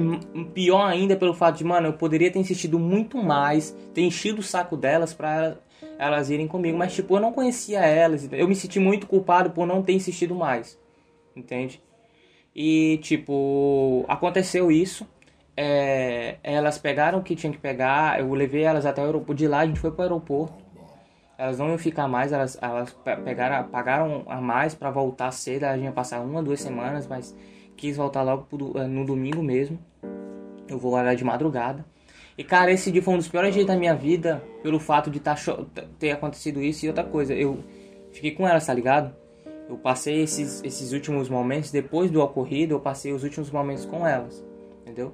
pior 0.55 0.87
ainda 0.87 1.17
pelo 1.17 1.35
fato 1.35 1.59
de, 1.59 1.65
mano, 1.65 1.89
eu 1.89 1.93
poderia 1.95 2.31
ter 2.31 2.39
insistido 2.39 2.79
muito 2.79 3.17
mais, 3.19 3.75
ter 3.95 4.03
enchido 4.03 4.41
o 4.41 4.45
saco 4.45 4.77
delas 4.77 5.13
pra 5.13 5.57
elas, 5.99 6.31
irem 6.31 6.47
comigo. 6.47 6.79
Mas, 6.79 6.95
tipo, 6.95 7.17
eu 7.17 7.21
não 7.21 7.33
conhecia 7.33 7.81
elas. 7.81 8.29
Eu 8.33 8.47
me 8.49 8.55
senti 8.55 8.79
muito 8.79 9.07
culpado 9.07 9.51
por 9.51 9.67
não 9.67 9.83
ter 9.83 9.93
insistido 9.93 10.35
mais. 10.35 10.79
Entende? 11.35 11.83
E, 12.55 12.99
tipo, 13.03 14.05
aconteceu 14.09 14.71
isso. 14.71 15.07
É, 15.57 16.37
elas 16.43 16.79
pegaram 16.79 17.19
o 17.19 17.23
que 17.23 17.35
tinha 17.35 17.53
que 17.53 17.59
pegar. 17.59 18.21
Eu 18.21 18.33
levei 18.33 18.63
elas 18.63 18.87
até 18.87 19.03
o 19.03 19.07
aeroporto. 19.07 19.35
De 19.35 19.49
lá 19.49 19.61
a 19.61 19.67
gente 19.67 19.81
foi 19.81 19.91
pro 19.91 20.03
aeroporto. 20.03 20.69
Elas 21.37 21.59
não 21.59 21.69
iam 21.69 21.79
ficar 21.79 22.09
mais, 22.09 22.33
elas, 22.33 22.59
elas 22.61 22.97
pegaram, 23.25 23.69
pagaram 23.69 24.25
a 24.27 24.41
mais 24.41 24.75
para 24.75 24.91
voltar 24.91 25.31
cedo. 25.31 25.65
Elas 25.65 25.81
iam 25.81 25.93
passar 25.93 26.21
uma, 26.21 26.43
duas 26.43 26.61
semanas, 26.61 27.07
mas 27.07 27.37
quis 27.77 27.97
voltar 27.97 28.23
logo 28.23 28.45
pro, 28.45 28.77
eh, 28.77 28.87
no 28.89 29.05
domingo 29.05 29.41
mesmo. 29.41 29.79
Eu 30.69 30.79
vou 30.79 30.93
lá 30.93 31.15
de 31.15 31.25
madrugada. 31.25 31.85
E 32.39 32.45
cara, 32.45 32.71
esse 32.71 32.93
dia 32.93 33.03
foi 33.03 33.15
um 33.15 33.17
dos 33.17 33.27
piores 33.27 33.53
dias 33.53 33.67
da 33.67 33.77
minha 33.77 33.97
vida 33.97 34.41
pelo 34.63 34.79
fato 34.79 35.11
de 35.11 35.19
tá, 35.19 35.35
ter 35.99 36.13
acontecido 36.13 36.63
isso 36.63 36.87
e 36.87 36.89
outra 36.89 37.03
coisa. 37.03 37.35
Eu 37.35 37.59
fiquei 38.13 38.31
com 38.31 38.47
elas, 38.47 38.65
tá 38.65 38.73
ligado? 38.73 39.13
Eu 39.69 39.77
passei 39.77 40.23
esses, 40.23 40.63
esses 40.63 40.93
últimos 40.93 41.29
momentos, 41.29 41.73
depois 41.73 42.13
do 42.13 42.23
ocorrido, 42.23 42.75
eu 42.75 42.81
passei 42.81 43.13
os 43.13 43.25
últimos 43.25 43.51
momentos 43.51 43.85
com 43.85 44.07
elas, 44.07 44.43
entendeu? 44.83 45.13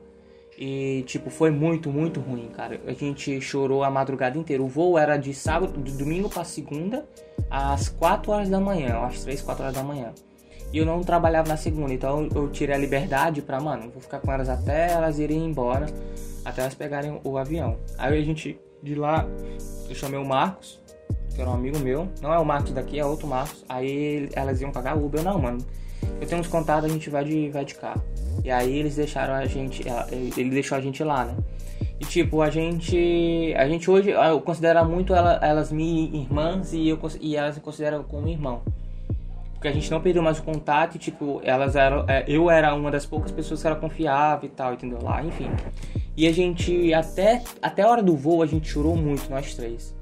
E, 0.58 1.02
tipo, 1.06 1.30
foi 1.30 1.50
muito, 1.50 1.90
muito 1.90 2.20
ruim, 2.20 2.48
cara. 2.48 2.78
A 2.86 2.92
gente 2.92 3.40
chorou 3.40 3.82
a 3.82 3.90
madrugada 3.90 4.38
inteira. 4.38 4.62
O 4.62 4.68
voo 4.68 4.98
era 4.98 5.16
de 5.16 5.32
sábado, 5.34 5.82
de 5.82 5.92
domingo 5.92 6.28
para 6.28 6.44
segunda, 6.44 7.06
às 7.50 7.88
4 7.88 8.30
horas 8.30 8.48
da 8.50 8.60
manhã, 8.60 8.98
às 8.98 9.24
3, 9.24 9.40
4 9.40 9.64
horas 9.64 9.74
da 9.74 9.82
manhã. 9.82 10.12
E 10.72 10.78
eu 10.78 10.84
não 10.84 11.00
trabalhava 11.00 11.48
na 11.48 11.56
segunda, 11.56 11.92
então 11.92 12.28
eu 12.34 12.50
tirei 12.50 12.74
a 12.74 12.78
liberdade 12.78 13.40
pra, 13.40 13.60
mano, 13.60 13.90
vou 13.90 14.02
ficar 14.02 14.20
com 14.20 14.30
elas 14.30 14.48
até 14.48 14.92
elas 14.92 15.18
irem 15.18 15.44
embora, 15.44 15.86
até 16.44 16.62
elas 16.62 16.74
pegarem 16.74 17.20
o 17.24 17.38
avião. 17.38 17.78
Aí 17.98 18.18
a 18.18 18.24
gente, 18.24 18.58
de 18.82 18.94
lá, 18.94 19.26
eu 19.88 19.94
chamei 19.94 20.18
o 20.18 20.24
Marcos, 20.24 20.80
que 21.34 21.40
era 21.40 21.50
um 21.50 21.54
amigo 21.54 21.78
meu. 21.78 22.08
Não 22.20 22.32
é 22.32 22.38
o 22.38 22.44
Marcos 22.44 22.72
daqui, 22.72 22.98
é 22.98 23.04
outro 23.04 23.26
Marcos. 23.26 23.64
Aí 23.68 24.28
elas 24.34 24.60
iam 24.60 24.70
pagar 24.70 24.96
Uber. 24.96 25.22
Não, 25.22 25.38
mano, 25.38 25.58
eu 26.20 26.26
tenho 26.26 26.40
uns 26.40 26.46
contatos, 26.46 26.84
a 26.84 26.92
gente 26.92 27.10
vai 27.10 27.24
de, 27.24 27.48
vai 27.50 27.64
de 27.64 27.74
carro. 27.74 28.02
E 28.42 28.50
aí 28.50 28.78
eles 28.78 28.96
deixaram 28.96 29.34
a 29.34 29.46
gente, 29.46 29.84
ele 30.36 30.50
deixou 30.50 30.76
a 30.76 30.80
gente 30.80 31.02
lá, 31.02 31.24
né? 31.24 31.36
E 32.00 32.04
tipo, 32.04 32.42
a 32.42 32.50
gente, 32.50 33.54
a 33.56 33.68
gente 33.68 33.90
hoje, 33.90 34.10
eu 34.10 34.40
considero 34.40 34.84
muito 34.84 35.14
ela, 35.14 35.38
elas 35.42 35.70
minhas 35.70 36.12
irmãs 36.12 36.72
e, 36.72 36.88
eu, 36.88 36.98
e 37.20 37.36
elas 37.36 37.58
consideram 37.58 38.02
como 38.02 38.28
irmão. 38.28 38.62
Porque 39.54 39.68
a 39.68 39.72
gente 39.72 39.90
não 39.90 40.00
perdeu 40.00 40.22
mais 40.22 40.38
o 40.38 40.42
contato 40.42 40.96
e 40.96 40.98
tipo, 40.98 41.40
elas 41.42 41.76
eram, 41.76 42.04
é, 42.08 42.24
eu 42.26 42.50
era 42.50 42.74
uma 42.74 42.90
das 42.90 43.06
poucas 43.06 43.30
pessoas 43.30 43.62
que 43.62 43.66
ela 43.66 43.76
confiava 43.76 44.44
e 44.44 44.48
tal, 44.48 44.74
entendeu? 44.74 44.98
Lá, 45.02 45.22
enfim. 45.22 45.48
E 46.16 46.26
a 46.26 46.32
gente, 46.32 46.94
até, 46.94 47.42
até 47.60 47.82
a 47.82 47.88
hora 47.88 48.02
do 48.02 48.16
voo, 48.16 48.42
a 48.42 48.46
gente 48.46 48.68
chorou 48.68 48.96
muito, 48.96 49.28
nós 49.28 49.54
três. 49.54 49.94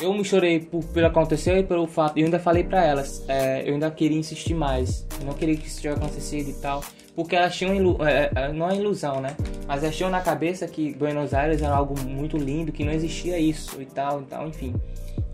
Eu 0.00 0.12
me 0.12 0.24
chorei 0.24 0.58
por, 0.58 0.82
pelo 0.86 1.06
acontecer 1.06 1.56
e 1.58 1.62
pelo 1.62 1.86
fato. 1.86 2.18
Eu 2.18 2.24
ainda 2.24 2.40
falei 2.40 2.64
para 2.64 2.84
elas, 2.84 3.24
é, 3.28 3.62
eu 3.68 3.74
ainda 3.74 3.88
queria 3.90 4.18
insistir 4.18 4.54
mais. 4.54 5.06
Eu 5.20 5.26
não 5.26 5.32
queria 5.32 5.56
que 5.56 5.66
isso 5.66 5.80
tivesse 5.80 6.00
acontecido 6.00 6.50
e 6.50 6.54
tal. 6.54 6.82
Porque 7.14 7.36
elas 7.36 7.54
tinham, 7.54 7.74
ilu 7.74 7.98
é, 8.04 8.30
é, 8.34 8.52
não 8.52 8.68
é 8.68 8.74
ilusão, 8.74 9.20
né? 9.20 9.36
Mas 9.66 9.84
elas 9.84 9.96
tinham 9.96 10.10
na 10.10 10.20
cabeça 10.20 10.66
que 10.66 10.94
Buenos 10.94 11.34
Aires 11.34 11.62
era 11.62 11.74
algo 11.74 11.94
muito 12.00 12.36
lindo, 12.36 12.72
que 12.72 12.84
não 12.84 12.92
existia 12.92 13.38
isso 13.38 13.80
e 13.80 13.86
tal, 13.86 14.22
e 14.22 14.24
tal, 14.24 14.48
enfim. 14.48 14.74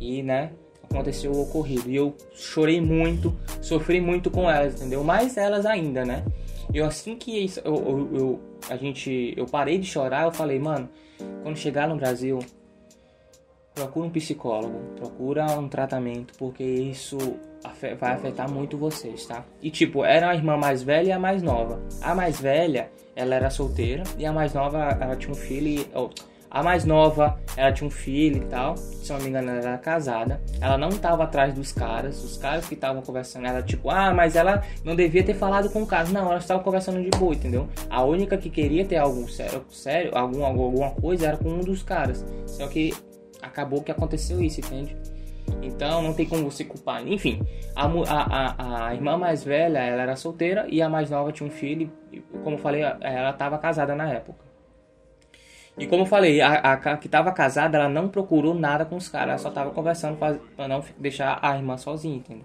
E, 0.01 0.23
né, 0.23 0.51
aconteceu 0.91 1.33
o 1.33 1.43
ocorrido. 1.43 1.89
E 1.89 1.97
eu 1.97 2.15
chorei 2.35 2.81
muito, 2.81 3.35
sofri 3.63 4.01
muito 4.01 4.31
com 4.31 4.51
elas, 4.51 4.75
entendeu? 4.75 5.05
Mais 5.05 5.37
elas 5.37 5.65
ainda, 5.65 6.05
né? 6.05 6.25
Eu 6.73 6.85
assim 6.85 7.17
que 7.17 7.45
isso, 7.45 7.61
eu, 7.65 7.75
eu, 7.75 8.17
eu, 8.17 8.41
a 8.69 8.77
gente, 8.77 9.33
eu 9.37 9.47
parei 9.47 9.79
de 9.79 9.87
chorar, 9.87 10.25
eu 10.25 10.33
falei, 10.33 10.59
mano, 10.59 10.89
quando 11.43 11.57
chegar 11.57 11.89
no 11.89 11.97
Brasil, 11.97 12.39
procura 13.75 14.07
um 14.07 14.11
psicólogo, 14.11 14.79
procura 14.97 15.47
um 15.59 15.69
tratamento, 15.69 16.35
porque 16.39 16.63
isso 16.63 17.17
vai 17.99 18.13
afetar 18.13 18.51
muito 18.51 18.77
vocês, 18.77 19.27
tá? 19.27 19.45
E 19.63 19.71
tipo, 19.71 20.05
era 20.05 20.31
a 20.31 20.35
irmã 20.35 20.57
mais 20.57 20.83
velha 20.83 21.09
e 21.09 21.13
a 21.13 21.19
mais 21.19 21.43
nova. 21.43 21.81
A 22.03 22.15
mais 22.15 22.41
velha, 22.41 22.91
ela 23.17 23.35
era 23.35 23.51
solteira 23.51 24.03
e 24.19 24.27
a 24.27 24.33
mais 24.33 24.53
nova, 24.55 24.79
ela 25.01 25.17
tinha 25.17 25.33
um 25.33 25.35
filho. 25.35 25.69
E, 25.69 25.87
oh, 25.95 26.11
a 26.51 26.63
mais 26.63 26.85
nova, 26.85 27.39
ela 27.57 27.73
tinha 27.73 27.87
um 27.87 27.91
filho 27.91 28.43
e 28.43 28.47
tal. 28.47 28.77
Se 28.77 29.13
não 29.13 29.21
me 29.21 29.29
engano, 29.29 29.51
ela 29.51 29.59
era 29.59 29.79
casada. 29.79 30.41
Ela 30.61 30.79
não 30.79 30.89
estava 30.89 31.25
atrás 31.25 31.53
dos 31.55 31.73
caras. 31.73 32.23
Os 32.25 32.37
caras 32.37 32.67
que 32.67 32.75
estavam 32.75 33.03
conversando, 33.03 33.47
ela 33.47 33.63
tipo, 33.63 33.91
ah, 33.91 34.13
mas 34.15 34.35
ela 34.37 34.63
não 34.85 34.97
devia 34.97 35.23
ter 35.23 35.35
falado 35.35 35.71
com 35.71 35.83
o 35.83 35.87
cara. 35.87 36.09
Não, 36.09 36.27
ela 36.27 36.39
estava 36.39 36.63
conversando 36.63 37.03
de 37.03 37.11
boa, 37.19 37.35
entendeu? 37.35 37.69
A 37.91 38.03
única 38.03 38.37
que 38.39 38.49
queria 38.49 38.85
ter 38.85 38.97
algo 38.97 39.29
sério, 39.29 39.65
sério 39.71 40.17
algum, 40.17 40.45
alguma 40.45 40.91
coisa 40.91 41.29
era 41.29 41.37
com 41.37 41.51
um 41.51 41.61
dos 41.61 41.83
caras. 41.83 42.25
Só 42.47 42.67
que 42.67 42.95
acabou 43.43 43.83
que 43.83 43.91
aconteceu 43.91 44.41
isso, 44.43 44.61
entende? 44.61 44.97
Então 45.63 46.03
não 46.03 46.15
tem 46.15 46.27
como 46.27 46.51
você 46.51 46.65
culpar. 46.65 47.07
Enfim, 47.07 47.43
a, 47.75 47.87
a, 47.87 48.87
a, 48.89 48.95
irmã 48.95 49.17
mais 49.17 49.45
velha 49.45 49.79
ela 49.79 50.03
era 50.03 50.17
solteira 50.17 50.67
e 50.69 50.81
a 50.81 50.89
mais 50.89 51.11
nova 51.11 51.33
tinha 51.33 51.47
um 51.47 51.53
filho. 51.53 51.91
E, 52.13 52.21
como 52.43 52.59
falei, 52.59 52.83
ela 52.83 53.31
estava 53.31 53.59
casada 53.59 53.95
na 53.95 54.11
época. 54.11 54.48
E 55.79 55.87
como 55.87 56.03
eu 56.03 56.07
falei, 56.07 56.41
a, 56.41 56.73
a 56.73 56.97
que 56.97 57.07
estava 57.07 57.31
casada 57.31 57.79
ela 57.79 57.89
não 57.89 58.09
procurou 58.09 58.55
nada 58.55 58.85
com 58.85 58.97
os 58.97 59.09
caras, 59.09 59.29
ela 59.29 59.39
só 59.39 59.49
estava 59.49 59.71
conversando 59.71 60.17
para 60.17 60.69
não 60.69 60.83
deixar 60.99 61.39
a 61.41 61.57
irmã 61.57 61.77
sozinha, 61.77 62.17
entendeu? 62.17 62.45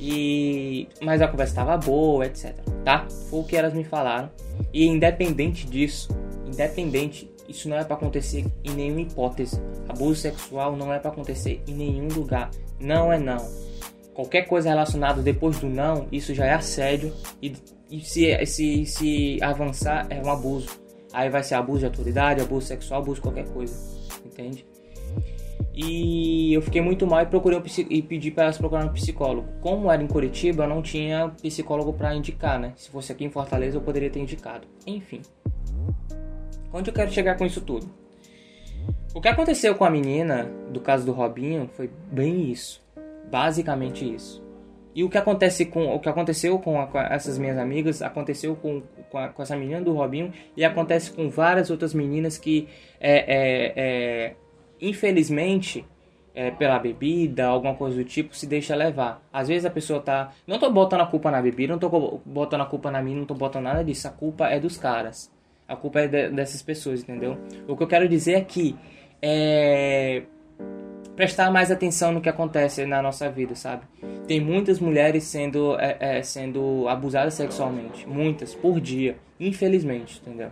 E 0.00 0.88
mas 1.02 1.20
a 1.20 1.28
conversa 1.28 1.52
estava 1.52 1.76
boa, 1.76 2.24
etc. 2.24 2.56
Tá? 2.82 3.06
Foi 3.28 3.40
o 3.40 3.44
que 3.44 3.54
elas 3.54 3.74
me 3.74 3.84
falaram. 3.84 4.30
E 4.72 4.86
independente 4.86 5.66
disso, 5.66 6.08
independente 6.46 7.30
isso 7.46 7.68
não 7.68 7.76
é 7.76 7.84
para 7.84 7.96
acontecer 7.96 8.46
em 8.64 8.70
nenhuma 8.70 9.02
hipótese. 9.02 9.60
Abuso 9.88 10.20
sexual 10.20 10.76
não 10.76 10.92
é 10.94 10.98
para 10.98 11.10
acontecer 11.10 11.62
em 11.66 11.74
nenhum 11.74 12.08
lugar. 12.08 12.50
Não 12.78 13.12
é 13.12 13.18
não. 13.18 13.46
Qualquer 14.14 14.42
coisa 14.42 14.70
relacionada 14.70 15.20
depois 15.20 15.58
do 15.58 15.68
não, 15.68 16.06
isso 16.10 16.34
já 16.34 16.46
é 16.46 16.54
assédio 16.54 17.12
e, 17.42 17.52
e 17.90 18.00
se, 18.00 18.46
se, 18.46 18.86
se 18.86 19.38
avançar 19.42 20.06
é 20.08 20.22
um 20.22 20.30
abuso. 20.30 20.80
Aí 21.12 21.28
vai 21.28 21.42
ser 21.42 21.54
abuso 21.54 21.80
de 21.80 21.86
autoridade, 21.86 22.40
abuso 22.40 22.66
sexual, 22.66 23.02
abuso 23.02 23.20
qualquer 23.20 23.48
coisa. 23.48 23.74
Entende? 24.24 24.64
E 25.74 26.52
eu 26.52 26.62
fiquei 26.62 26.80
muito 26.80 27.06
mal 27.06 27.22
e 27.22 27.26
procurei 27.26 27.58
um 27.58 27.62
e 27.88 28.02
pedi 28.02 28.30
para 28.30 28.44
elas 28.44 28.58
procurarem 28.58 28.90
um 28.90 28.92
psicólogo. 28.92 29.48
Como 29.60 29.90
era 29.90 30.02
em 30.02 30.06
Curitiba, 30.06 30.64
eu 30.64 30.68
não 30.68 30.82
tinha 30.82 31.28
psicólogo 31.40 31.92
para 31.92 32.14
indicar, 32.14 32.58
né? 32.58 32.72
Se 32.76 32.90
fosse 32.90 33.12
aqui 33.12 33.24
em 33.24 33.30
Fortaleza, 33.30 33.76
eu 33.76 33.80
poderia 33.80 34.10
ter 34.10 34.20
indicado. 34.20 34.66
Enfim. 34.86 35.22
Onde 36.72 36.90
eu 36.90 36.94
quero 36.94 37.10
chegar 37.10 37.36
com 37.36 37.46
isso 37.46 37.60
tudo? 37.60 37.88
O 39.14 39.20
que 39.20 39.28
aconteceu 39.28 39.74
com 39.74 39.84
a 39.84 39.90
menina 39.90 40.50
do 40.70 40.80
caso 40.80 41.04
do 41.04 41.12
Robinho 41.12 41.68
foi 41.72 41.90
bem 42.12 42.50
isso, 42.50 42.82
basicamente 43.30 44.08
isso. 44.14 44.42
E 44.94 45.04
o 45.04 45.08
que 45.08 45.18
acontece 45.18 45.66
com 45.66 45.94
o 45.94 46.00
que 46.00 46.08
aconteceu 46.08 46.58
com, 46.58 46.80
a, 46.80 46.86
com 46.86 46.98
essas 46.98 47.38
minhas 47.38 47.56
amigas 47.56 48.02
aconteceu 48.02 48.56
com, 48.56 48.82
com, 49.08 49.18
a, 49.18 49.28
com, 49.28 49.42
essa 49.42 49.56
menina 49.56 49.80
do 49.80 49.92
Robinho 49.92 50.32
e 50.56 50.64
acontece 50.64 51.12
com 51.12 51.28
várias 51.28 51.70
outras 51.70 51.94
meninas 51.94 52.36
que 52.36 52.68
é, 53.00 53.18
é, 53.18 53.72
é, 53.76 54.34
infelizmente 54.80 55.86
é, 56.34 56.50
pela 56.50 56.78
bebida, 56.78 57.46
alguma 57.46 57.74
coisa 57.74 57.96
do 57.96 58.04
tipo, 58.04 58.34
se 58.34 58.46
deixa 58.46 58.74
levar. 58.74 59.22
Às 59.32 59.48
vezes 59.48 59.64
a 59.64 59.70
pessoa 59.70 60.00
tá. 60.00 60.32
Não 60.46 60.58
tô 60.58 60.70
botando 60.70 61.02
a 61.02 61.06
culpa 61.06 61.30
na 61.30 61.40
bebida, 61.40 61.72
não 61.72 61.78
tô 61.78 62.20
botando 62.24 62.62
a 62.62 62.66
culpa 62.66 62.90
na 62.90 63.02
mim, 63.02 63.14
não 63.14 63.26
tô 63.26 63.34
botando 63.34 63.64
nada 63.64 63.84
disso. 63.84 64.08
A 64.08 64.10
culpa 64.10 64.48
é 64.48 64.58
dos 64.58 64.76
caras. 64.76 65.30
A 65.68 65.76
culpa 65.76 66.00
é 66.00 66.08
de, 66.08 66.30
dessas 66.30 66.62
pessoas, 66.62 67.02
entendeu? 67.02 67.36
O 67.68 67.76
que 67.76 67.82
eu 67.82 67.86
quero 67.86 68.08
dizer 68.08 68.32
é 68.32 68.40
que 68.40 68.76
é, 69.22 70.22
prestar 71.20 71.50
mais 71.50 71.70
atenção 71.70 72.12
no 72.12 72.20
que 72.22 72.30
acontece 72.30 72.86
na 72.86 73.02
nossa 73.02 73.28
vida, 73.28 73.54
sabe? 73.54 73.82
Tem 74.26 74.40
muitas 74.40 74.80
mulheres 74.80 75.24
sendo, 75.24 75.78
é, 75.78 75.96
é, 76.00 76.22
sendo 76.22 76.88
abusadas 76.88 77.34
sexualmente, 77.34 78.08
muitas, 78.08 78.54
por 78.54 78.80
dia, 78.80 79.18
infelizmente, 79.38 80.18
entendeu? 80.24 80.48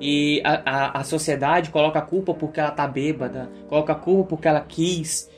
E 0.00 0.40
a, 0.42 0.62
a, 0.64 1.00
a, 1.00 1.04
sociedade 1.04 1.68
coloca 1.68 1.98
a 1.98 2.02
culpa 2.02 2.32
porque 2.32 2.58
ela 2.58 2.70
tá 2.70 2.86
bêbada, 2.88 3.50
coloca 3.68 3.92
a 3.92 3.96
culpa 3.96 4.30
porque 4.30 4.48
ela 4.48 4.62
quis, 4.62 5.30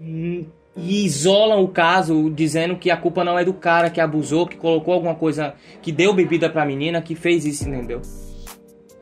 hum, 0.00 0.46
e 0.76 1.04
isolam 1.04 1.60
o 1.64 1.66
caso 1.66 2.30
dizendo 2.30 2.76
que 2.76 2.92
a 2.92 2.96
culpa 2.96 3.24
não 3.24 3.36
é 3.36 3.44
do 3.44 3.52
cara 3.52 3.90
que 3.90 4.00
abusou, 4.00 4.46
que 4.46 4.56
colocou 4.56 4.94
alguma 4.94 5.16
coisa, 5.16 5.54
que 5.82 5.90
deu 5.90 6.14
bebida 6.14 6.48
pra 6.48 6.64
menina, 6.64 7.02
que 7.02 7.16
fez 7.16 7.44
isso, 7.44 7.68
entendeu? 7.68 8.00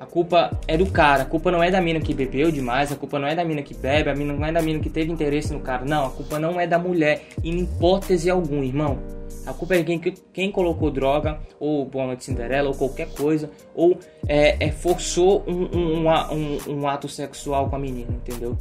A 0.01 0.07
culpa 0.07 0.59
é 0.67 0.79
do 0.79 0.87
cara, 0.87 1.25
a 1.25 1.27
culpa 1.27 1.53
não 1.53 1.63
é 1.63 1.71
da 1.71 1.79
mina 1.79 2.01
que 2.01 2.15
bebeu 2.15 2.51
demais, 2.51 2.91
a 2.91 2.97
culpa 2.97 3.19
não 3.19 3.29
é 3.29 3.35
da 3.35 3.45
mina 3.45 3.61
que 3.61 3.75
bebe, 3.75 4.09
a 4.09 4.15
mina 4.15 4.33
não 4.33 4.47
é 4.47 4.51
da 4.51 4.63
mina 4.63 4.81
que 4.81 4.89
teve 4.89 5.13
interesse 5.13 5.53
no 5.53 5.61
cara. 5.61 5.85
Não, 5.85 6.07
a 6.07 6.11
culpa 6.11 6.39
não 6.39 6.59
é 6.59 6.67
da 6.67 6.79
mulher, 6.79 7.27
em 7.45 7.59
hipótese 7.59 8.31
alguma, 8.31 8.65
irmão. 8.65 8.99
A 9.45 9.53
culpa 9.53 9.75
é 9.75 9.83
de 9.83 9.85
quem, 9.85 10.15
quem 10.33 10.51
colocou 10.51 10.91
droga, 10.91 11.39
ou 11.59 11.85
bola 11.85 12.17
de 12.17 12.25
Cinderela, 12.25 12.69
ou 12.69 12.75
qualquer 12.75 13.11
coisa, 13.13 13.51
ou 13.75 13.99
é, 14.27 14.69
é 14.69 14.73
forçou 14.73 15.45
um, 15.47 15.65
um, 15.77 16.09
um, 16.09 16.59
um 16.79 16.89
ato 16.89 17.07
sexual 17.07 17.69
com 17.69 17.77
a 17.77 17.79
menina, 17.79 18.11
entendeu? 18.11 18.57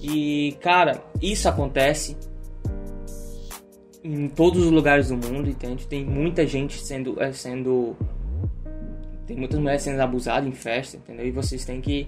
E, 0.00 0.56
cara, 0.60 1.02
isso 1.20 1.48
acontece 1.48 2.16
em 4.04 4.28
todos 4.28 4.64
os 4.64 4.70
lugares 4.70 5.08
do 5.08 5.16
mundo, 5.16 5.50
entende? 5.50 5.84
Tem 5.84 6.04
muita 6.04 6.46
gente 6.46 6.78
sendo, 6.78 7.20
é, 7.20 7.32
sendo 7.32 7.96
tem 9.26 9.36
muitas 9.36 9.58
mulheres 9.58 9.82
sendo 9.82 10.00
abusadas 10.00 10.48
em 10.48 10.52
festa, 10.52 10.96
entendeu? 10.96 11.26
E 11.26 11.30
vocês 11.30 11.64
têm 11.64 11.80
que. 11.80 12.06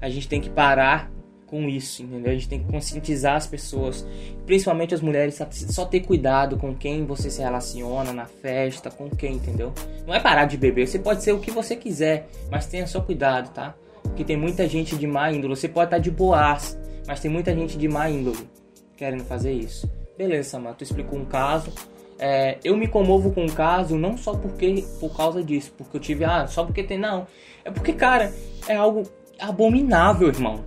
A 0.00 0.08
gente 0.08 0.28
tem 0.28 0.40
que 0.40 0.50
parar 0.50 1.10
com 1.46 1.68
isso, 1.68 2.02
entendeu? 2.02 2.32
A 2.32 2.34
gente 2.34 2.48
tem 2.48 2.58
que 2.58 2.70
conscientizar 2.70 3.36
as 3.36 3.46
pessoas, 3.46 4.06
principalmente 4.44 4.94
as 4.94 5.00
mulheres, 5.00 5.40
só 5.50 5.84
ter 5.84 6.00
cuidado 6.00 6.56
com 6.56 6.74
quem 6.74 7.06
você 7.06 7.30
se 7.30 7.40
relaciona 7.40 8.12
na 8.12 8.26
festa, 8.26 8.90
com 8.90 9.08
quem, 9.08 9.34
entendeu? 9.36 9.72
Não 10.06 10.12
é 10.12 10.20
parar 10.20 10.44
de 10.44 10.56
beber, 10.56 10.88
você 10.88 10.98
pode 10.98 11.22
ser 11.22 11.32
o 11.32 11.38
que 11.38 11.50
você 11.50 11.76
quiser, 11.76 12.28
mas 12.50 12.66
tenha 12.66 12.86
só 12.86 13.00
cuidado, 13.00 13.52
tá? 13.54 13.74
Porque 14.02 14.24
tem 14.24 14.36
muita 14.36 14.68
gente 14.68 14.96
de 14.96 15.06
má 15.06 15.30
índole, 15.30 15.54
você 15.54 15.68
pode 15.68 15.86
estar 15.86 15.98
de 15.98 16.10
boas, 16.10 16.76
mas 17.06 17.20
tem 17.20 17.30
muita 17.30 17.54
gente 17.54 17.78
de 17.78 17.88
má 17.88 18.10
índole 18.10 18.48
querendo 18.96 19.24
fazer 19.24 19.52
isso. 19.52 19.88
Beleza, 20.18 20.50
Samara, 20.50 20.74
tu 20.74 20.82
explicou 20.82 21.18
um 21.18 21.24
caso, 21.24 21.70
é, 22.18 22.58
eu 22.64 22.76
me 22.76 22.88
comovo 22.88 23.32
com 23.32 23.44
o 23.44 23.52
caso 23.52 23.96
não 23.96 24.16
só 24.16 24.34
porque 24.34 24.84
por 24.98 25.14
causa 25.16 25.42
disso, 25.42 25.72
porque 25.76 25.96
eu 25.96 26.00
tive, 26.00 26.24
ah, 26.24 26.46
só 26.46 26.64
porque 26.64 26.82
tem, 26.82 26.98
não. 26.98 27.26
É 27.64 27.70
porque, 27.70 27.92
cara, 27.92 28.32
é 28.68 28.74
algo 28.74 29.02
abominável, 29.38 30.28
irmão. 30.28 30.64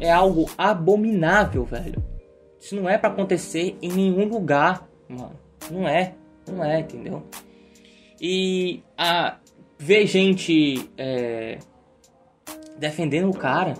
É 0.00 0.10
algo 0.10 0.50
abominável, 0.56 1.64
velho. 1.64 2.02
Isso 2.58 2.74
não 2.74 2.88
é 2.88 2.98
para 2.98 3.10
acontecer 3.10 3.76
em 3.80 3.92
nenhum 3.92 4.28
lugar, 4.28 4.88
mano. 5.08 5.38
Não 5.70 5.86
é, 5.86 6.14
não 6.46 6.64
é, 6.64 6.80
entendeu? 6.80 7.22
E 8.20 8.82
a 8.96 9.36
ver 9.78 10.06
gente 10.06 10.90
é, 10.96 11.58
defendendo 12.78 13.30
o 13.30 13.36
cara. 13.36 13.74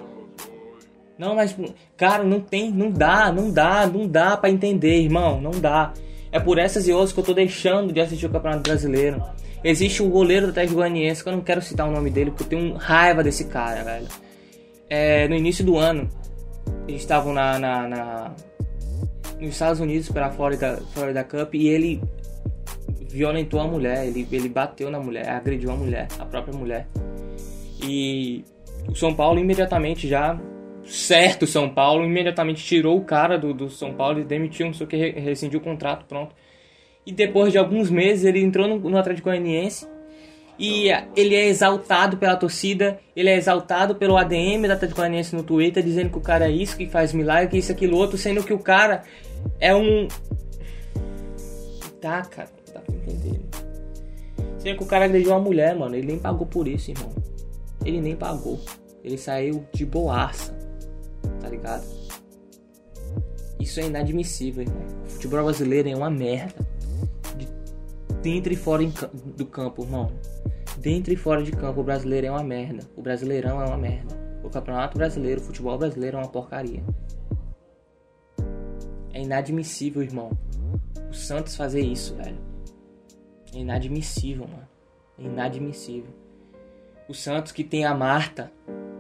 Não, 1.19 1.35
mas 1.35 1.57
cara, 1.97 2.23
não 2.23 2.41
tem, 2.41 2.71
não 2.71 2.91
dá, 2.91 3.33
não 3.33 3.51
dá, 3.51 3.87
não 3.87 4.07
dá 4.07 4.37
para 4.37 4.51
entender, 4.51 5.03
irmão, 5.03 5.41
não 5.41 5.51
dá. 5.51 5.93
É 6.31 6.39
por 6.39 6.59
essas 6.59 6.87
e 6.87 6.93
outras 6.93 7.13
que 7.13 7.21
eu 7.21 7.25
tô 7.25 7.35
deixando 7.35 7.93
de 7.93 8.01
assistir 8.01 8.27
o 8.27 8.31
Campeonato 8.31 8.63
Brasileiro. 8.63 9.23
Existe 9.65 10.03
um 10.03 10.11
goleiro 10.11 10.47
do 10.47 10.51
Atlético 10.51 10.77
Goianiense, 10.77 11.23
que 11.23 11.29
eu 11.29 11.33
não 11.33 11.41
quero 11.41 11.61
citar 11.63 11.89
o 11.89 11.91
nome 11.91 12.11
dele, 12.11 12.31
porque 12.31 12.45
eu 12.45 12.49
tenho 12.49 12.75
raiva 12.75 13.23
desse 13.23 13.45
cara, 13.45 13.83
velho. 13.83 14.07
É, 14.89 15.27
no 15.29 15.35
início 15.35 15.65
do 15.65 15.77
ano, 15.77 16.09
eles 16.87 17.01
estavam 17.01 17.33
na, 17.33 17.59
na, 17.59 17.89
na, 17.89 18.35
nos 19.41 19.51
Estados 19.51 19.81
Unidos 19.81 20.11
pela 20.11 20.31
Florida, 20.31 20.81
Florida 20.93 21.25
Cup 21.25 21.55
e 21.55 21.69
ele 21.69 22.01
violentou 23.11 23.61
a 23.61 23.67
mulher, 23.67 24.07
ele, 24.07 24.27
ele 24.31 24.49
bateu 24.49 24.91
na 24.91 25.01
mulher, 25.01 25.29
agrediu 25.29 25.71
a 25.71 25.77
mulher, 25.77 26.09
a 26.19 26.25
própria 26.25 26.57
mulher. 26.57 26.87
E 27.83 28.45
o 28.89 28.95
São 28.95 29.15
Paulo 29.15 29.39
imediatamente 29.39 30.09
já 30.09 30.39
certo 30.89 31.47
São 31.47 31.69
Paulo, 31.69 32.05
imediatamente 32.05 32.65
tirou 32.65 32.97
o 32.97 33.05
cara 33.05 33.39
do, 33.39 33.53
do 33.53 33.69
São 33.69 33.93
Paulo 33.93 34.21
e 34.21 34.25
demitiu, 34.25 34.67
não 34.67 34.75
sei 34.75 34.87
o 34.87 34.89
que, 34.89 34.97
rescindiu 34.97 35.61
o 35.61 35.63
contrato, 35.63 36.07
pronto. 36.07 36.35
E 37.07 37.13
depois 37.13 37.53
de 37.53 37.59
alguns 37.59 37.91
meses 37.91 38.25
ele 38.25 38.41
entrou 38.41 38.67
no, 38.67 38.79
no 38.79 38.97
Atlético 38.97 39.29
Goianiense 39.29 39.87
e 40.59 40.89
ele 41.15 41.35
é 41.35 41.47
exaltado 41.47 42.17
pela 42.17 42.37
torcida, 42.37 42.99
ele 43.15 43.29
é 43.29 43.37
exaltado 43.37 43.95
pelo 43.95 44.17
ADM 44.17 44.67
da 44.67 44.75
Atlético 44.75 45.01
Goianiense 45.01 45.37
no 45.37 45.43
Twitter, 45.43 45.83
dizendo 45.83 46.11
que 46.11 46.19
o 46.19 46.23
cara 46.23 46.47
é 46.47 46.51
isso, 46.51 46.77
que 46.77 46.87
faz 46.87 47.13
milagre, 47.13 47.49
que 47.49 47.59
isso, 47.59 47.71
aquilo, 47.71 47.97
outro, 47.97 48.19
sendo 48.19 48.43
que 48.43 48.53
o 48.53 48.59
cara 48.59 49.03
é 49.61 49.75
um... 49.75 50.09
Tá, 52.01 52.23
cara, 52.23 52.49
não 52.67 52.75
dá 52.75 52.81
pra 52.81 52.95
entender. 52.95 53.41
Sendo 54.59 54.77
que 54.79 54.83
o 54.83 54.87
cara 54.87 55.05
agrediu 55.05 55.33
uma 55.33 55.41
mulher, 55.41 55.75
mano, 55.77 55.95
ele 55.95 56.07
nem 56.07 56.19
pagou 56.19 56.47
por 56.47 56.67
isso, 56.67 56.91
irmão. 56.91 57.13
Ele 57.85 58.01
nem 58.01 58.17
pagou. 58.17 58.59
Ele 59.05 59.17
saiu 59.17 59.65
de 59.73 59.87
boaça 59.87 60.58
tá 61.41 61.49
ligado? 61.49 61.85
Isso 63.61 63.81
é 63.81 63.87
inadmissível, 63.87 64.63
irmão. 64.63 64.87
O 65.05 65.09
futebol 65.11 65.45
brasileiro 65.45 65.89
é 65.89 65.97
uma 65.97 66.11
merda. 66.11 66.67
De 67.37 67.49
dentro 68.23 68.53
e 68.53 68.57
fora 68.57 68.85
do 69.37 69.47
campo, 69.47 69.83
irmão. 69.83 70.13
Dentro 70.79 71.13
e 71.13 71.17
fora 71.17 71.43
de 71.43 71.51
campo, 71.51 71.81
o 71.81 71.85
brasileiro 71.85 72.29
é 72.29 72.31
uma 72.31 72.45
merda. 72.45 72.89
O 72.97 73.03
brasileirão 73.03 73.61
é 73.61 73.65
uma 73.65 73.77
merda. 73.77 74.17
O 74.45 74.49
campeonato 74.49 74.97
brasileiro, 74.97 75.41
o 75.41 75.45
futebol 75.45 75.77
brasileiro 75.77 76.17
é 76.17 76.21
uma 76.21 76.29
porcaria. 76.29 76.83
É 79.13 79.21
inadmissível, 79.21 80.03
irmão. 80.03 80.31
O 81.11 81.15
Santos 81.15 81.57
fazer 81.57 81.81
isso, 81.81 82.15
velho. 82.15 82.39
É 83.53 83.59
inadmissível, 83.59 84.47
mano. 84.47 84.69
É 85.19 85.23
inadmissível. 85.23 86.13
O 87.09 87.15
Santos 87.15 87.51
que 87.51 87.65
tem 87.65 87.85
a 87.85 87.95
Marta. 87.95 88.53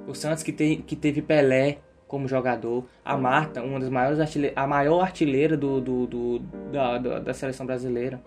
O 0.06 0.14
Santos 0.14 0.42
que, 0.42 0.52
tem, 0.52 0.82
que 0.82 0.96
teve 0.96 1.22
Pelé 1.22 1.78
como 2.08 2.26
jogador. 2.26 2.84
A 3.04 3.16
Marta, 3.16 3.62
uma 3.62 3.78
das 3.78 3.90
maiores 3.90 4.18
artilheiras, 4.18 4.56
a 4.58 4.66
maior 4.66 5.02
artilheira 5.02 5.56
do, 5.56 5.80
do, 5.80 6.06
do 6.06 6.38
da, 6.72 6.98
da, 6.98 7.18
da, 7.20 7.34
seleção 7.34 7.66
brasileira. 7.66 8.20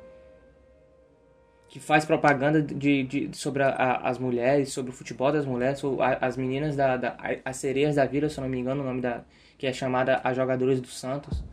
Que 1.68 1.80
faz 1.80 2.06
propaganda 2.06 2.62
de, 2.62 3.04
de 3.04 3.30
sobre 3.34 3.64
a, 3.64 3.70
a, 3.70 4.10
as 4.10 4.20
mulheres, 4.20 4.72
sobre 4.72 4.92
o 4.92 4.94
futebol 4.94 5.32
das 5.32 5.46
mulheres, 5.46 5.80
sobre 5.80 6.06
as 6.22 6.38
meninas 6.38 6.76
da, 6.76 6.96
da. 6.96 7.18
As 7.44 7.58
sereias 7.58 7.96
da 7.96 8.06
vila, 8.06 8.30
se 8.30 8.38
eu 8.38 8.44
não 8.44 8.50
me 8.50 8.60
engano, 8.60 8.84
o 8.84 8.86
nome 8.86 9.02
da. 9.02 9.24
Que 9.58 9.68
é 9.68 9.74
chamada 9.74 10.22
As 10.24 10.36
Jogadoras 10.36 10.80
do 10.80 10.88
Santos. 10.88 11.44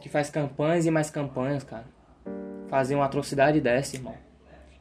Que 0.00 0.08
faz 0.08 0.30
campanhas 0.30 0.86
e 0.86 0.90
mais 0.90 1.10
campanhas, 1.10 1.62
cara. 1.62 1.84
Fazer 2.68 2.94
uma 2.94 3.04
atrocidade 3.04 3.60
dessa, 3.60 3.96
irmão. 3.96 4.14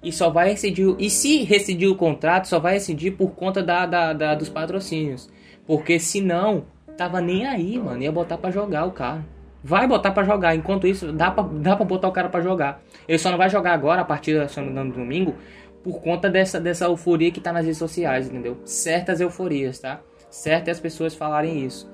E 0.01 0.11
só 0.11 0.29
vai 0.29 0.49
rescindir. 0.49 0.95
E 0.97 1.09
se 1.09 1.43
rescindir 1.43 1.89
o 1.89 1.95
contrato, 1.95 2.47
só 2.47 2.59
vai 2.59 2.73
rescindir 2.73 3.15
por 3.15 3.31
conta 3.31 3.61
da, 3.61 3.85
da, 3.85 4.13
da 4.13 4.33
dos 4.33 4.49
patrocínios. 4.49 5.29
Porque 5.65 6.00
senão, 6.00 6.65
tava 6.97 7.21
nem 7.21 7.45
aí, 7.45 7.80
mano. 7.80 8.02
Ia 8.02 8.12
botar 8.12 8.38
para 8.38 8.52
jogar 8.52 8.86
o 8.86 8.91
cara. 8.91 9.26
Vai 9.63 9.88
botar 9.88 10.12
para 10.12 10.24
jogar. 10.24 10.56
Enquanto 10.56 10.88
isso, 10.88 11.12
dá 11.12 11.30
pra, 11.30 11.43
dá 11.43 11.76
pra 11.76 11.86
botar 11.86 12.08
o 12.08 12.12
cara 12.12 12.30
para 12.30 12.41
jogar. 12.41 12.82
Ele 13.08 13.17
só 13.17 13.30
não 13.30 13.38
vai 13.38 13.50
jogar 13.50 13.74
agora, 13.74 14.02
a 14.02 14.06
partir 14.06 14.36
da 14.36 14.45
do 14.45 14.91
domingo, 14.91 15.36
por 15.84 16.02
conta 16.02 16.30
dessa, 16.30 16.60
dessa 16.60 16.86
euforia 16.86 17.32
que 17.32 17.39
tá 17.39 17.52
nas 17.52 17.63
redes 17.63 17.78
sociais, 17.78 18.28
entendeu? 18.28 18.58
Certas 18.65 19.19
euforias, 19.19 19.80
tá? 19.80 20.02
Certas 20.30 20.80
pessoas 20.80 21.13
falarem 21.13 21.65
isso. 21.65 21.91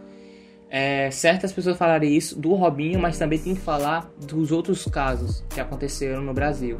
É, 0.69 1.09
certas 1.11 1.53
pessoas 1.53 1.77
falarem 1.77 2.13
isso 2.15 2.39
do 2.39 2.53
Robinho, 2.53 2.99
mas 2.99 3.17
também 3.17 3.39
tem 3.39 3.55
que 3.55 3.61
falar 3.61 4.09
dos 4.19 4.51
outros 4.51 4.85
casos 4.85 5.43
que 5.49 5.61
aconteceram 5.61 6.21
no 6.21 6.33
Brasil. 6.33 6.77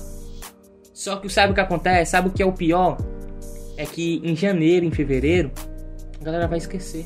Só 0.94 1.18
que 1.18 1.30
sabe 1.30 1.52
o 1.52 1.56
que 1.56 1.62
acontece? 1.62 2.12
Sabe 2.12 2.28
o 2.28 2.32
que 2.32 2.44
é 2.44 2.46
o 2.46 2.52
pior? 2.52 2.98
É 3.78 3.86
que 3.86 4.20
em 4.24 4.36
janeiro, 4.36 4.86
em 4.86 4.92
fevereiro, 4.92 5.52
galera 6.28 6.48
vai 6.48 6.58
esquecer. 6.58 7.06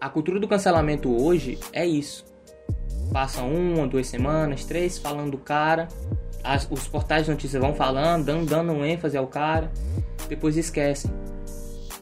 A 0.00 0.08
cultura 0.08 0.38
do 0.38 0.46
cancelamento 0.46 1.10
hoje 1.20 1.58
é 1.72 1.84
isso. 1.84 2.24
Passam 3.12 3.52
uma, 3.52 3.88
duas 3.88 4.06
semanas, 4.06 4.64
três 4.64 4.98
falando 4.98 5.32
do 5.32 5.38
cara. 5.38 5.88
As, 6.44 6.68
os 6.70 6.86
portais 6.86 7.24
de 7.24 7.32
notícias 7.32 7.60
vão 7.60 7.74
falando, 7.74 8.24
dando, 8.24 8.48
dando 8.48 8.72
um 8.72 8.84
ênfase 8.84 9.16
ao 9.16 9.26
cara. 9.26 9.68
Depois 10.28 10.56
esquecem. 10.56 11.10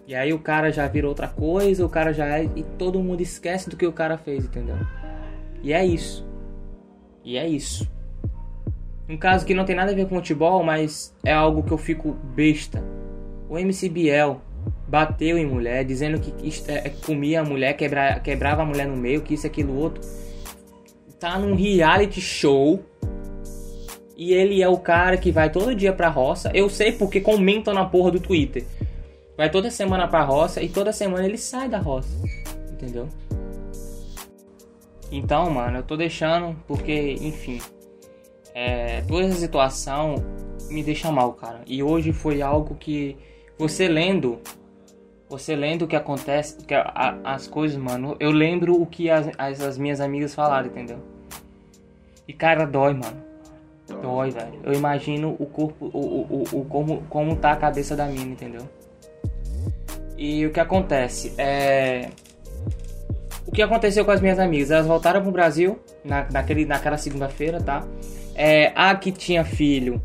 E 0.06 0.14
aí 0.14 0.34
o 0.34 0.38
cara 0.38 0.70
já 0.70 0.86
vira 0.86 1.08
outra 1.08 1.28
coisa, 1.28 1.84
o 1.84 1.88
cara 1.88 2.12
já 2.12 2.26
é. 2.26 2.44
E 2.54 2.62
todo 2.62 3.02
mundo 3.02 3.22
esquece 3.22 3.70
do 3.70 3.76
que 3.76 3.86
o 3.86 3.92
cara 3.92 4.18
fez, 4.18 4.44
entendeu? 4.44 4.76
E 5.62 5.72
é 5.72 5.84
isso. 5.84 6.26
E 7.24 7.38
é 7.38 7.48
isso. 7.48 7.90
Um 9.08 9.16
caso 9.16 9.46
que 9.46 9.54
não 9.54 9.64
tem 9.64 9.74
nada 9.74 9.92
a 9.92 9.94
ver 9.94 10.06
com 10.06 10.16
futebol, 10.16 10.62
mas 10.62 11.16
é 11.24 11.32
algo 11.32 11.62
que 11.62 11.72
eu 11.72 11.78
fico 11.78 12.12
besta. 12.34 12.84
O 13.48 13.56
MC 13.56 13.88
Biel, 13.88 14.42
bateu 14.88 15.36
em 15.36 15.46
mulher, 15.46 15.84
dizendo 15.84 16.20
que 16.20 16.32
é, 16.68 16.90
comia 17.04 17.40
a 17.40 17.44
mulher, 17.44 17.74
quebra, 17.74 18.20
quebrava 18.20 18.62
a 18.62 18.64
mulher 18.64 18.86
no 18.86 18.96
meio, 18.96 19.22
que 19.22 19.34
isso, 19.34 19.46
aquilo, 19.46 19.76
outro. 19.76 20.00
Tá 21.18 21.38
num 21.38 21.54
reality 21.54 22.20
show. 22.20 22.82
E 24.16 24.32
ele 24.32 24.62
é 24.62 24.68
o 24.68 24.78
cara 24.78 25.16
que 25.16 25.30
vai 25.30 25.50
todo 25.50 25.74
dia 25.74 25.92
pra 25.92 26.08
roça. 26.08 26.50
Eu 26.54 26.70
sei 26.70 26.92
porque 26.92 27.20
comentam 27.20 27.74
na 27.74 27.84
porra 27.84 28.10
do 28.10 28.20
Twitter. 28.20 28.64
Vai 29.36 29.50
toda 29.50 29.70
semana 29.70 30.08
pra 30.08 30.22
roça 30.22 30.62
e 30.62 30.68
toda 30.68 30.92
semana 30.92 31.26
ele 31.26 31.36
sai 31.36 31.68
da 31.68 31.78
roça. 31.78 32.16
entendeu? 32.72 33.08
Então, 35.10 35.50
mano, 35.50 35.78
eu 35.78 35.82
tô 35.82 35.96
deixando 35.96 36.56
porque, 36.66 37.16
enfim, 37.20 37.60
é, 38.54 39.02
toda 39.02 39.26
essa 39.26 39.38
situação 39.38 40.16
me 40.68 40.82
deixa 40.82 41.12
mal, 41.12 41.32
cara. 41.34 41.60
E 41.66 41.82
hoje 41.82 42.12
foi 42.12 42.42
algo 42.42 42.74
que 42.74 43.16
você 43.58 43.88
lendo, 43.88 44.38
você 45.28 45.56
lendo 45.56 45.82
o 45.82 45.88
que 45.88 45.96
acontece, 45.96 46.56
que 46.64 46.74
a, 46.74 47.18
as 47.24 47.46
coisas, 47.46 47.76
mano, 47.76 48.16
eu 48.20 48.30
lembro 48.30 48.80
o 48.80 48.86
que 48.86 49.10
as, 49.10 49.28
as, 49.38 49.60
as, 49.60 49.78
minhas 49.78 50.00
amigas 50.00 50.34
falaram, 50.34 50.68
entendeu? 50.68 50.98
E 52.26 52.32
cara, 52.32 52.66
dói, 52.66 52.94
mano. 52.94 53.24
Dói, 54.02 54.30
velho. 54.30 54.60
Eu 54.64 54.72
imagino 54.72 55.36
o 55.38 55.46
corpo, 55.46 55.86
o, 55.86 55.98
o, 55.98 56.44
o, 56.52 56.60
o 56.60 56.64
como, 56.64 57.02
como 57.08 57.36
tá 57.36 57.52
a 57.52 57.56
cabeça 57.56 57.94
da 57.94 58.06
mina, 58.06 58.32
entendeu? 58.32 58.68
E 60.18 60.44
o 60.46 60.50
que 60.50 60.58
acontece 60.58 61.34
é 61.38 62.10
o 63.46 63.52
que 63.52 63.62
aconteceu 63.62 64.04
com 64.04 64.10
as 64.10 64.20
minhas 64.20 64.38
amigas? 64.38 64.70
Elas 64.70 64.86
voltaram 64.86 65.22
pro 65.22 65.30
Brasil 65.30 65.78
na, 66.04 66.26
naquele, 66.30 66.64
naquela 66.64 66.98
segunda-feira, 66.98 67.60
tá? 67.60 67.86
É, 68.34 68.72
a 68.74 68.94
que 68.96 69.12
tinha 69.12 69.44
filho. 69.44 70.02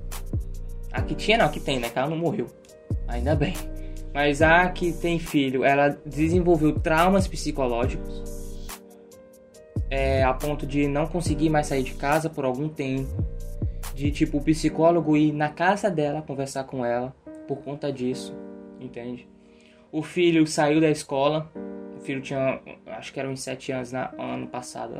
A 0.91 1.01
que 1.01 1.15
tinha, 1.15 1.37
não, 1.39 1.45
a 1.45 1.49
que 1.49 1.59
tem, 1.59 1.79
né? 1.79 1.89
Que 1.89 1.97
ela 1.97 2.07
não 2.07 2.17
morreu. 2.17 2.45
Ainda 3.11 3.35
bem. 3.35 3.53
Mas 4.13 4.41
a 4.41 4.69
que 4.69 4.91
tem 4.91 5.19
filho, 5.19 5.63
ela 5.63 5.89
desenvolveu 6.05 6.79
traumas 6.79 7.27
psicológicos. 7.27 8.69
É, 9.89 10.23
a 10.23 10.33
ponto 10.33 10.65
de 10.65 10.87
não 10.87 11.05
conseguir 11.05 11.49
mais 11.49 11.67
sair 11.67 11.83
de 11.83 11.93
casa 11.93 12.29
por 12.29 12.45
algum 12.45 12.69
tempo. 12.69 13.09
De 13.93 14.09
tipo, 14.11 14.37
o 14.37 14.43
psicólogo 14.43 15.17
ir 15.17 15.33
na 15.33 15.49
casa 15.49 15.89
dela 15.89 16.21
conversar 16.21 16.63
com 16.63 16.85
ela 16.85 17.13
por 17.47 17.57
conta 17.57 17.91
disso. 17.91 18.33
Entende? 18.79 19.27
O 19.91 20.01
filho 20.01 20.47
saiu 20.47 20.79
da 20.79 20.89
escola 20.89 21.51
filho 22.01 22.21
tinha, 22.21 22.59
acho 23.01 23.11
que 23.11 23.19
eram 23.19 23.31
uns 23.31 23.41
7 23.41 23.71
anos 23.71 23.91
na, 23.91 24.11
ano 24.17 24.47
passado. 24.47 24.93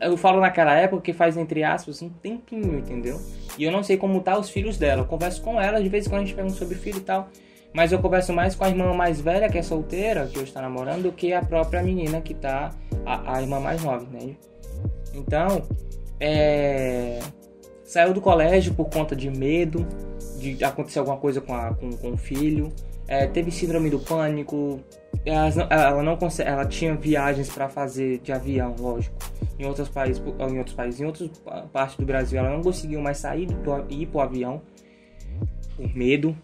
Eu 0.00 0.16
falo 0.16 0.40
naquela 0.40 0.74
época 0.74 1.02
que 1.02 1.12
faz, 1.12 1.36
entre 1.36 1.64
aspas, 1.64 2.02
um 2.02 2.08
tempinho, 2.08 2.78
entendeu? 2.78 3.20
E 3.58 3.64
eu 3.64 3.72
não 3.72 3.82
sei 3.82 3.96
como 3.96 4.20
tá 4.20 4.38
os 4.38 4.50
filhos 4.50 4.78
dela. 4.78 5.02
Eu 5.02 5.06
converso 5.06 5.42
com 5.42 5.60
ela, 5.60 5.82
de 5.82 5.88
vez 5.88 6.06
em 6.06 6.10
quando 6.10 6.22
a 6.22 6.24
gente 6.24 6.34
pergunta 6.34 6.56
sobre 6.56 6.76
filho 6.76 6.98
e 6.98 7.00
tal. 7.00 7.28
Mas 7.72 7.90
eu 7.90 7.98
converso 7.98 8.32
mais 8.32 8.54
com 8.54 8.64
a 8.64 8.68
irmã 8.68 8.94
mais 8.94 9.20
velha, 9.20 9.48
que 9.48 9.58
é 9.58 9.62
solteira, 9.62 10.26
que 10.26 10.38
hoje 10.38 10.48
está 10.48 10.62
namorando, 10.62 11.04
do 11.04 11.12
que 11.12 11.32
a 11.32 11.42
própria 11.42 11.82
menina 11.82 12.20
que 12.20 12.34
tá, 12.34 12.70
a, 13.04 13.36
a 13.36 13.42
irmã 13.42 13.58
mais 13.58 13.82
nova, 13.82 14.06
né? 14.12 14.36
Então, 15.12 15.62
é... 16.20 17.18
Saiu 17.82 18.14
do 18.14 18.20
colégio 18.20 18.74
por 18.74 18.88
conta 18.88 19.16
de 19.16 19.28
medo, 19.28 19.86
de 20.38 20.62
acontecer 20.64 20.98
alguma 21.00 21.16
coisa 21.16 21.40
com, 21.40 21.54
a, 21.54 21.74
com, 21.74 21.90
com 21.90 22.12
o 22.12 22.16
filho. 22.16 22.72
É, 23.06 23.26
teve 23.26 23.50
síndrome 23.50 23.90
do 23.90 23.98
pânico, 23.98 24.80
não, 25.24 25.66
ela 25.70 26.02
não 26.02 26.16
consegue, 26.16 26.48
ela 26.48 26.66
tinha 26.66 26.94
viagens 26.94 27.48
para 27.48 27.68
fazer 27.68 28.18
de 28.18 28.30
avião, 28.32 28.74
lógico. 28.78 29.16
Em 29.58 29.64
outros 29.64 29.88
países, 29.88 30.22
em 30.22 30.58
outros 30.58 30.76
países, 30.76 31.00
em 31.00 31.06
outras 31.06 31.30
partes 31.72 31.96
do 31.96 32.04
Brasil, 32.04 32.38
ela 32.38 32.50
não 32.50 32.62
conseguiu 32.62 33.00
mais 33.00 33.18
sair 33.18 33.48
e 33.88 34.02
ir 34.02 34.06
pro 34.06 34.20
avião 34.20 34.60
por 35.76 35.96
medo. 35.96 36.36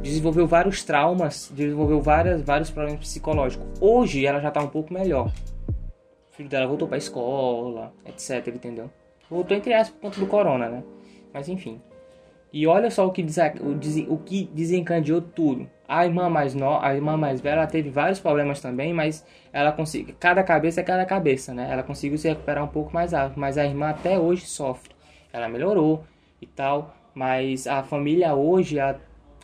Desenvolveu 0.00 0.46
vários 0.46 0.84
traumas, 0.84 1.50
desenvolveu 1.54 2.00
várias, 2.00 2.42
vários 2.42 2.70
problemas 2.70 3.00
psicológicos. 3.00 3.66
Hoje 3.80 4.24
ela 4.24 4.40
já 4.40 4.50
tá 4.50 4.60
um 4.60 4.68
pouco 4.68 4.92
melhor. 4.92 5.32
O 6.30 6.34
filho 6.34 6.48
dela 6.48 6.66
voltou 6.66 6.88
pra 6.88 6.96
escola, 6.96 7.92
etc, 8.06 8.46
entendeu? 8.48 8.90
Voltou 9.28 9.56
entre 9.56 9.74
aspas 9.74 9.96
por 9.96 10.00
conta 10.02 10.20
do 10.20 10.26
corona, 10.26 10.68
né? 10.68 10.84
Mas 11.32 11.48
enfim. 11.48 11.80
E 12.52 12.66
olha 12.66 12.90
só 12.90 13.06
o 13.06 13.10
que, 13.10 13.24
o, 13.60 14.14
o 14.14 14.18
que 14.18 14.44
desencadeou 14.52 15.22
tudo. 15.22 15.68
A 15.88 16.04
irmã 16.04 16.28
mais 16.28 16.54
no, 16.54 16.78
a 16.78 16.94
irmã 16.94 17.16
mais 17.16 17.40
velha 17.40 17.66
teve 17.66 17.88
vários 17.88 18.20
problemas 18.20 18.60
também, 18.60 18.92
mas 18.92 19.24
ela 19.52 19.72
conseguiu. 19.72 20.14
Cada 20.20 20.42
cabeça 20.42 20.80
é 20.80 20.84
cada 20.84 21.06
cabeça, 21.06 21.54
né? 21.54 21.68
Ela 21.70 21.82
conseguiu 21.82 22.18
se 22.18 22.28
recuperar 22.28 22.62
um 22.62 22.68
pouco 22.68 22.92
mais 22.92 23.12
rápido. 23.12 23.38
Mas 23.38 23.56
a 23.56 23.64
irmã 23.64 23.88
até 23.88 24.18
hoje 24.18 24.44
sofre. 24.44 24.94
Ela 25.32 25.48
melhorou 25.48 26.04
e 26.42 26.46
tal. 26.46 26.94
Mas 27.14 27.66
a 27.66 27.82
família 27.82 28.34
hoje 28.34 28.78
ela 28.78 29.00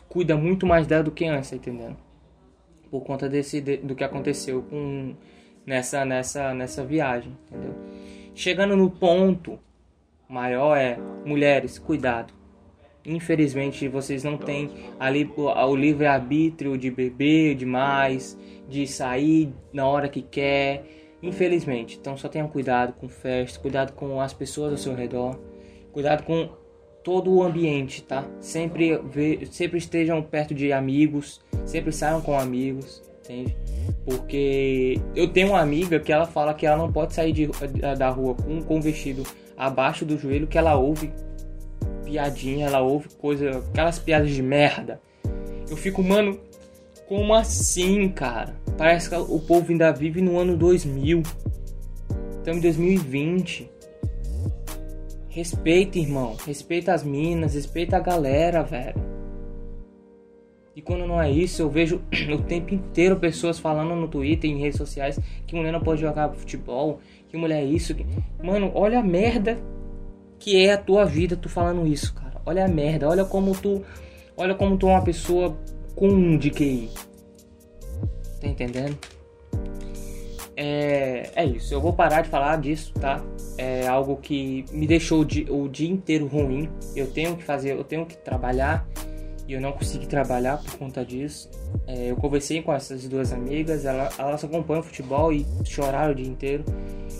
cuida 0.07 0.37
muito 0.37 0.67
mais 0.67 0.85
dela 0.85 1.03
do 1.03 1.11
que 1.11 1.25
antes, 1.25 1.49
tá 1.49 1.55
entendendo? 1.55 1.97
Por 2.91 3.01
conta 3.01 3.27
desse, 3.27 3.59
de, 3.59 3.77
do 3.77 3.95
que 3.95 4.03
aconteceu 4.03 4.63
com 4.63 5.15
nessa, 5.65 6.05
nessa, 6.05 6.53
nessa 6.53 6.83
viagem, 6.83 7.35
entendeu? 7.47 7.75
Chegando 8.33 8.75
no 8.75 8.89
ponto 8.89 9.59
maior 10.27 10.75
é 10.75 10.97
mulheres, 11.25 11.77
cuidado 11.77 12.38
Infelizmente 13.05 13.87
vocês 13.87 14.23
não 14.23 14.37
têm 14.37 14.69
ali 14.99 15.29
o, 15.35 15.75
livre-arbítrio 15.75 16.77
de 16.77 16.91
beber 16.91 17.55
demais, 17.55 18.37
de 18.67 18.85
sair 18.85 19.53
na 19.71 19.87
hora 19.87 20.09
que 20.09 20.21
quer. 20.21 20.83
Infelizmente. 21.21 21.97
Então 21.99 22.17
só 22.17 22.27
tenham 22.27 22.47
cuidado 22.47 22.93
com 22.93 23.07
festa, 23.07 23.59
cuidado 23.59 23.93
com 23.93 24.21
as 24.21 24.33
pessoas 24.33 24.71
ao 24.71 24.77
seu 24.77 24.95
redor, 24.95 25.39
cuidado 25.91 26.23
com 26.23 26.49
todo 27.03 27.33
o 27.33 27.41
ambiente, 27.41 28.03
tá? 28.03 28.25
Sempre, 28.39 28.97
ve, 28.97 29.47
sempre 29.51 29.77
estejam 29.77 30.21
perto 30.21 30.53
de 30.53 30.71
amigos, 30.71 31.41
sempre 31.65 31.91
saiam 31.91 32.21
com 32.21 32.37
amigos, 32.37 33.01
entende? 33.23 33.55
Porque 34.05 34.99
eu 35.15 35.27
tenho 35.27 35.49
uma 35.49 35.61
amiga 35.61 35.99
que 35.99 36.11
ela 36.11 36.25
fala 36.25 36.53
que 36.53 36.65
ela 36.65 36.77
não 36.77 36.91
pode 36.91 37.13
sair 37.13 37.31
de, 37.31 37.47
da 37.97 38.09
rua 38.09 38.35
com, 38.35 38.61
com 38.61 38.77
o 38.77 38.81
vestido 38.81 39.23
abaixo 39.57 40.05
do 40.05 40.17
joelho, 40.17 40.47
que 40.47 40.57
ela 40.57 40.75
ouve 40.75 41.11
piadinha, 42.09 42.65
ela 42.65 42.81
ouve 42.81 43.09
coisa, 43.09 43.59
aquelas 43.59 43.99
piadas 43.99 44.31
de 44.31 44.41
merda. 44.41 44.99
Eu 45.69 45.77
fico, 45.77 46.01
mano, 46.01 46.39
como 47.07 47.33
assim, 47.33 48.09
cara? 48.09 48.55
Parece 48.77 49.09
que 49.09 49.15
o 49.15 49.39
povo 49.39 49.71
ainda 49.71 49.91
vive 49.91 50.21
no 50.21 50.39
ano 50.39 50.57
2000. 50.57 51.21
Estamos 52.37 52.57
em 52.57 52.61
2020. 52.61 53.71
Respeita, 55.29 55.99
irmão. 55.99 56.35
Respeita 56.45 56.93
as 56.93 57.03
minas, 57.03 57.53
respeita 57.53 57.97
a 57.97 57.99
galera, 57.99 58.63
velho. 58.63 59.09
E 60.75 60.81
quando 60.81 61.05
não 61.05 61.21
é 61.21 61.29
isso, 61.29 61.61
eu 61.61 61.69
vejo 61.69 62.01
o 62.33 62.41
tempo 62.41 62.73
inteiro 62.73 63.17
pessoas 63.17 63.59
falando 63.59 63.95
no 63.95 64.07
Twitter, 64.07 64.49
em 64.49 64.59
redes 64.59 64.77
sociais, 64.77 65.19
que 65.45 65.55
mulher 65.55 65.71
não 65.71 65.81
pode 65.81 66.01
jogar 66.01 66.31
futebol, 66.33 66.99
que 67.27 67.37
mulher 67.37 67.61
é 67.61 67.65
isso. 67.65 67.93
Que... 67.93 68.05
Mano, 68.41 68.71
olha 68.73 68.99
a 68.99 69.03
merda 69.03 69.59
que 70.39 70.57
é 70.57 70.73
a 70.73 70.77
tua 70.77 71.05
vida 71.05 71.35
tu 71.35 71.49
falando 71.49 71.85
isso, 71.85 72.13
cara. 72.13 72.41
Olha 72.45 72.65
a 72.65 72.67
merda, 72.67 73.07
olha 73.07 73.25
como 73.25 73.53
tu, 73.53 73.83
olha 74.35 74.55
como 74.55 74.77
tu 74.77 74.87
é 74.87 74.91
uma 74.91 75.03
pessoa 75.03 75.55
com 75.95 76.37
de 76.37 76.49
QI. 76.49 76.89
Tá 78.39 78.47
entendendo? 78.47 78.97
É, 80.55 81.29
é 81.35 81.45
isso, 81.45 81.73
eu 81.73 81.79
vou 81.79 81.93
parar 81.93 82.21
de 82.21 82.29
falar 82.29 82.57
disso, 82.57 82.93
tá? 82.93 83.23
É 83.57 83.87
algo 83.87 84.17
que 84.17 84.65
me 84.71 84.87
deixou 84.87 85.21
o 85.21 85.69
dia, 85.69 85.89
inteiro 85.89 86.27
ruim. 86.27 86.69
Eu 86.95 87.07
tenho 87.07 87.35
que 87.35 87.43
fazer, 87.43 87.71
eu 87.71 87.83
tenho 87.83 88.05
que 88.05 88.17
trabalhar 88.17 88.87
e 89.47 89.53
eu 89.53 89.61
não 89.61 89.71
consegui 89.71 90.05
trabalhar 90.05 90.57
por 90.57 90.77
conta 90.77 91.05
disso. 91.05 91.49
É, 91.87 92.11
eu 92.11 92.15
conversei 92.15 92.61
com 92.61 92.73
essas 92.73 93.07
duas 93.07 93.31
amigas, 93.31 93.85
elas, 93.85 94.17
elas 94.19 94.43
acompanham 94.43 94.83
futebol 94.83 95.31
e 95.31 95.45
choraram 95.65 96.11
o 96.11 96.15
dia 96.15 96.27
inteiro. 96.27 96.63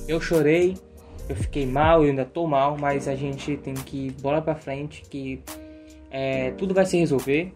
Eu 0.08 0.20
chorei, 0.20 0.76
eu 1.30 1.36
fiquei 1.36 1.66
mal, 1.66 2.04
eu 2.04 2.10
ainda 2.10 2.26
tô 2.26 2.48
mal, 2.48 2.76
mas 2.76 3.08
a 3.08 3.16
gente 3.16 3.56
tem 3.58 3.76
que 3.76 4.08
ir 4.08 4.12
bola 4.14 4.42
pra 4.42 4.56
frente, 4.56 5.04
que 5.04 5.42
é, 6.10 6.50
tudo 6.52 6.74
vai 6.74 6.88
se 6.88 6.98
resolver, 6.98 7.54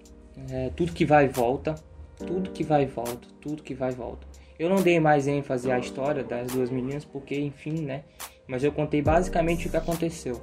é, 0.51 0.69
tudo 0.75 0.93
que 0.93 1.03
vai 1.03 1.25
e 1.25 1.29
volta, 1.29 1.73
tudo 2.15 2.51
que 2.51 2.63
vai 2.63 2.83
e 2.83 2.85
volta, 2.85 3.27
tudo 3.41 3.63
que 3.63 3.73
vai 3.73 3.91
e 3.91 3.95
volta. 3.95 4.27
Eu 4.59 4.69
não 4.69 4.75
dei 4.75 4.99
mais 4.99 5.27
ênfase 5.27 5.71
à 5.71 5.79
história 5.79 6.23
das 6.23 6.51
duas 6.51 6.69
meninas, 6.69 7.03
porque 7.03 7.35
enfim, 7.39 7.81
né? 7.81 8.03
Mas 8.47 8.63
eu 8.63 8.71
contei 8.71 9.01
basicamente 9.01 9.67
o 9.67 9.71
que 9.71 9.77
aconteceu. 9.77 10.39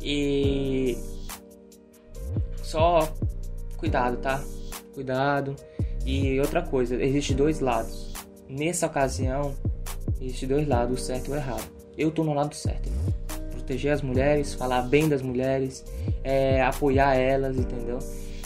E 0.00 0.96
só 2.62 3.12
cuidado, 3.76 4.16
tá? 4.16 4.42
Cuidado. 4.94 5.54
E 6.06 6.40
outra 6.40 6.62
coisa, 6.62 6.94
existe 7.02 7.34
dois 7.34 7.60
lados. 7.60 8.14
Nessa 8.48 8.86
ocasião, 8.86 9.54
Existem 10.20 10.48
dois 10.48 10.66
lados, 10.66 11.00
o 11.00 11.04
certo 11.04 11.28
e 11.28 11.30
o 11.32 11.36
errado. 11.36 11.64
Eu 11.96 12.10
tô 12.10 12.24
no 12.24 12.34
lado 12.34 12.54
certo. 12.54 12.90
Proteger 13.50 13.92
as 13.92 14.02
mulheres, 14.02 14.54
falar 14.54 14.82
bem 14.82 15.08
das 15.08 15.22
mulheres, 15.22 15.84
é, 16.24 16.62
apoiar 16.62 17.14
elas, 17.14 17.56
entendeu? 17.56 17.98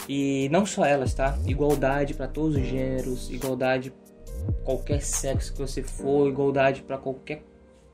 E 0.07 0.49
não 0.51 0.65
só 0.65 0.85
elas, 0.85 1.13
tá? 1.13 1.37
Igualdade 1.45 2.13
para 2.13 2.27
todos 2.27 2.55
os 2.57 2.63
gêneros, 2.63 3.29
igualdade 3.31 3.93
qualquer 4.63 5.01
sexo 5.01 5.53
que 5.53 5.59
você 5.59 5.81
for, 5.81 6.27
igualdade 6.27 6.81
para 6.81 6.97
qualquer 6.97 7.43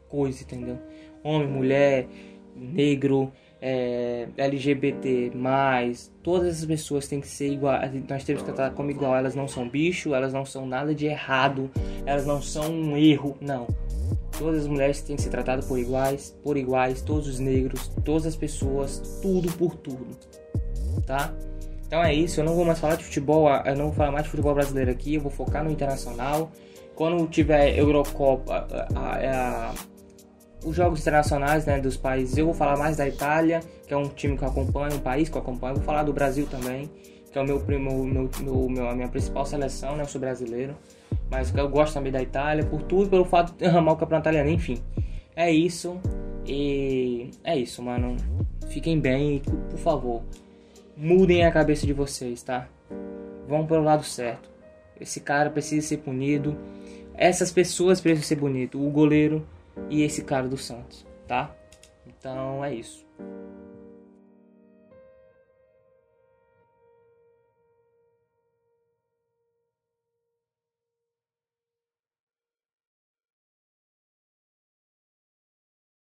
coisa, 0.07 0.41
entendeu? 0.41 0.79
Homem, 1.23 1.47
mulher, 1.47 2.07
negro, 2.55 3.31
é, 3.61 4.27
LGBT, 4.37 5.31
todas 6.23 6.47
essas 6.47 6.65
pessoas 6.65 7.07
têm 7.07 7.19
que 7.19 7.27
ser 7.27 7.51
iguais. 7.51 7.91
Nós 8.07 8.23
temos 8.23 8.41
que 8.41 8.51
tratar 8.51 8.73
como 8.73 8.89
igual. 8.89 9.15
Elas 9.15 9.35
não 9.35 9.47
são 9.47 9.67
bicho, 9.67 10.13
elas 10.13 10.31
não 10.31 10.45
são 10.45 10.65
nada 10.65 10.95
de 10.95 11.05
errado, 11.05 11.69
elas 12.05 12.25
não 12.25 12.41
são 12.41 12.71
um 12.71 12.97
erro, 12.97 13.37
não. 13.41 13.67
Todas 14.37 14.61
as 14.61 14.67
mulheres 14.67 15.01
têm 15.01 15.15
que 15.17 15.21
ser 15.21 15.29
tratadas 15.29 15.65
por 15.65 15.77
iguais, 15.77 16.35
por 16.41 16.55
iguais, 16.55 17.01
todos 17.01 17.27
os 17.27 17.39
negros, 17.39 17.89
todas 18.05 18.25
as 18.25 18.35
pessoas, 18.35 19.19
tudo 19.21 19.51
por 19.51 19.75
tudo, 19.75 20.07
tá? 21.05 21.33
Então 21.85 22.01
é 22.01 22.13
isso, 22.13 22.39
eu 22.39 22.45
não 22.45 22.55
vou 22.55 22.63
mais 22.63 22.79
falar 22.79 22.95
de 22.95 23.03
futebol, 23.03 23.49
eu 23.49 23.75
não 23.75 23.85
vou 23.85 23.93
falar 23.93 24.11
mais 24.11 24.23
de 24.23 24.29
futebol 24.29 24.53
brasileiro 24.53 24.91
aqui, 24.91 25.15
eu 25.15 25.21
vou 25.21 25.31
focar 25.31 25.63
no 25.63 25.71
internacional. 25.71 26.51
Quando 26.95 27.27
tiver 27.27 27.77
Eurocopa, 27.77 28.67
a, 28.95 28.99
a, 28.99 29.69
a, 29.69 29.73
os 30.63 30.75
jogos 30.75 30.99
internacionais 30.99 31.65
né, 31.65 31.79
dos 31.79 31.95
países, 31.95 32.37
eu 32.37 32.45
vou 32.45 32.53
falar 32.53 32.77
mais 32.77 32.97
da 32.97 33.07
Itália, 33.07 33.61
que 33.87 33.93
é 33.93 33.97
um 33.97 34.07
time 34.09 34.37
que 34.37 34.43
eu 34.43 34.47
acompanho, 34.47 34.95
um 34.95 34.99
país 34.99 35.29
que 35.29 35.35
eu 35.35 35.41
acompanho. 35.41 35.75
Vou 35.75 35.83
falar 35.83 36.03
do 36.03 36.13
Brasil 36.13 36.45
também, 36.47 36.89
que 37.31 37.37
é 37.37 37.41
o 37.41 37.45
meu, 37.45 37.59
meu, 37.65 38.29
meu, 38.41 38.69
meu 38.69 38.89
a 38.89 38.95
minha 38.95 39.07
principal 39.07 39.45
seleção, 39.45 39.95
né? 39.95 40.03
Eu 40.03 40.07
sou 40.07 40.19
brasileiro. 40.19 40.75
Mas 41.29 41.53
eu 41.55 41.69
gosto 41.69 41.93
também 41.93 42.11
da 42.11 42.21
Itália, 42.21 42.65
por 42.65 42.81
tudo, 42.81 43.09
pelo 43.09 43.25
fato 43.25 43.53
de 43.53 43.65
amar 43.67 43.93
o 43.93 43.97
campeonato 43.97 44.29
italiano, 44.29 44.49
enfim. 44.49 44.81
É 45.35 45.49
isso. 45.51 45.99
E 46.45 47.29
é 47.43 47.57
isso, 47.57 47.81
mano. 47.81 48.17
Fiquem 48.67 48.99
bem 48.99 49.37
e, 49.37 49.39
por 49.39 49.79
favor, 49.79 50.23
mudem 50.97 51.45
a 51.45 51.51
cabeça 51.51 51.85
de 51.85 51.93
vocês, 51.93 52.43
tá? 52.43 52.67
Vão 53.47 53.65
pelo 53.65 53.83
lado 53.83 54.03
certo. 54.03 54.49
Esse 54.99 55.21
cara 55.21 55.49
precisa 55.49 55.87
ser 55.87 55.97
punido. 55.97 56.57
Essas 57.15 57.51
pessoas 57.51 58.01
precisam 58.01 58.27
ser 58.27 58.35
bonitas. 58.35 58.79
O 58.79 58.89
goleiro 58.89 59.45
e 59.89 60.03
esse 60.03 60.23
cara 60.23 60.47
do 60.47 60.57
Santos, 60.57 61.05
tá? 61.27 61.55
Então 62.05 62.63
é 62.63 62.73
isso. 62.73 63.05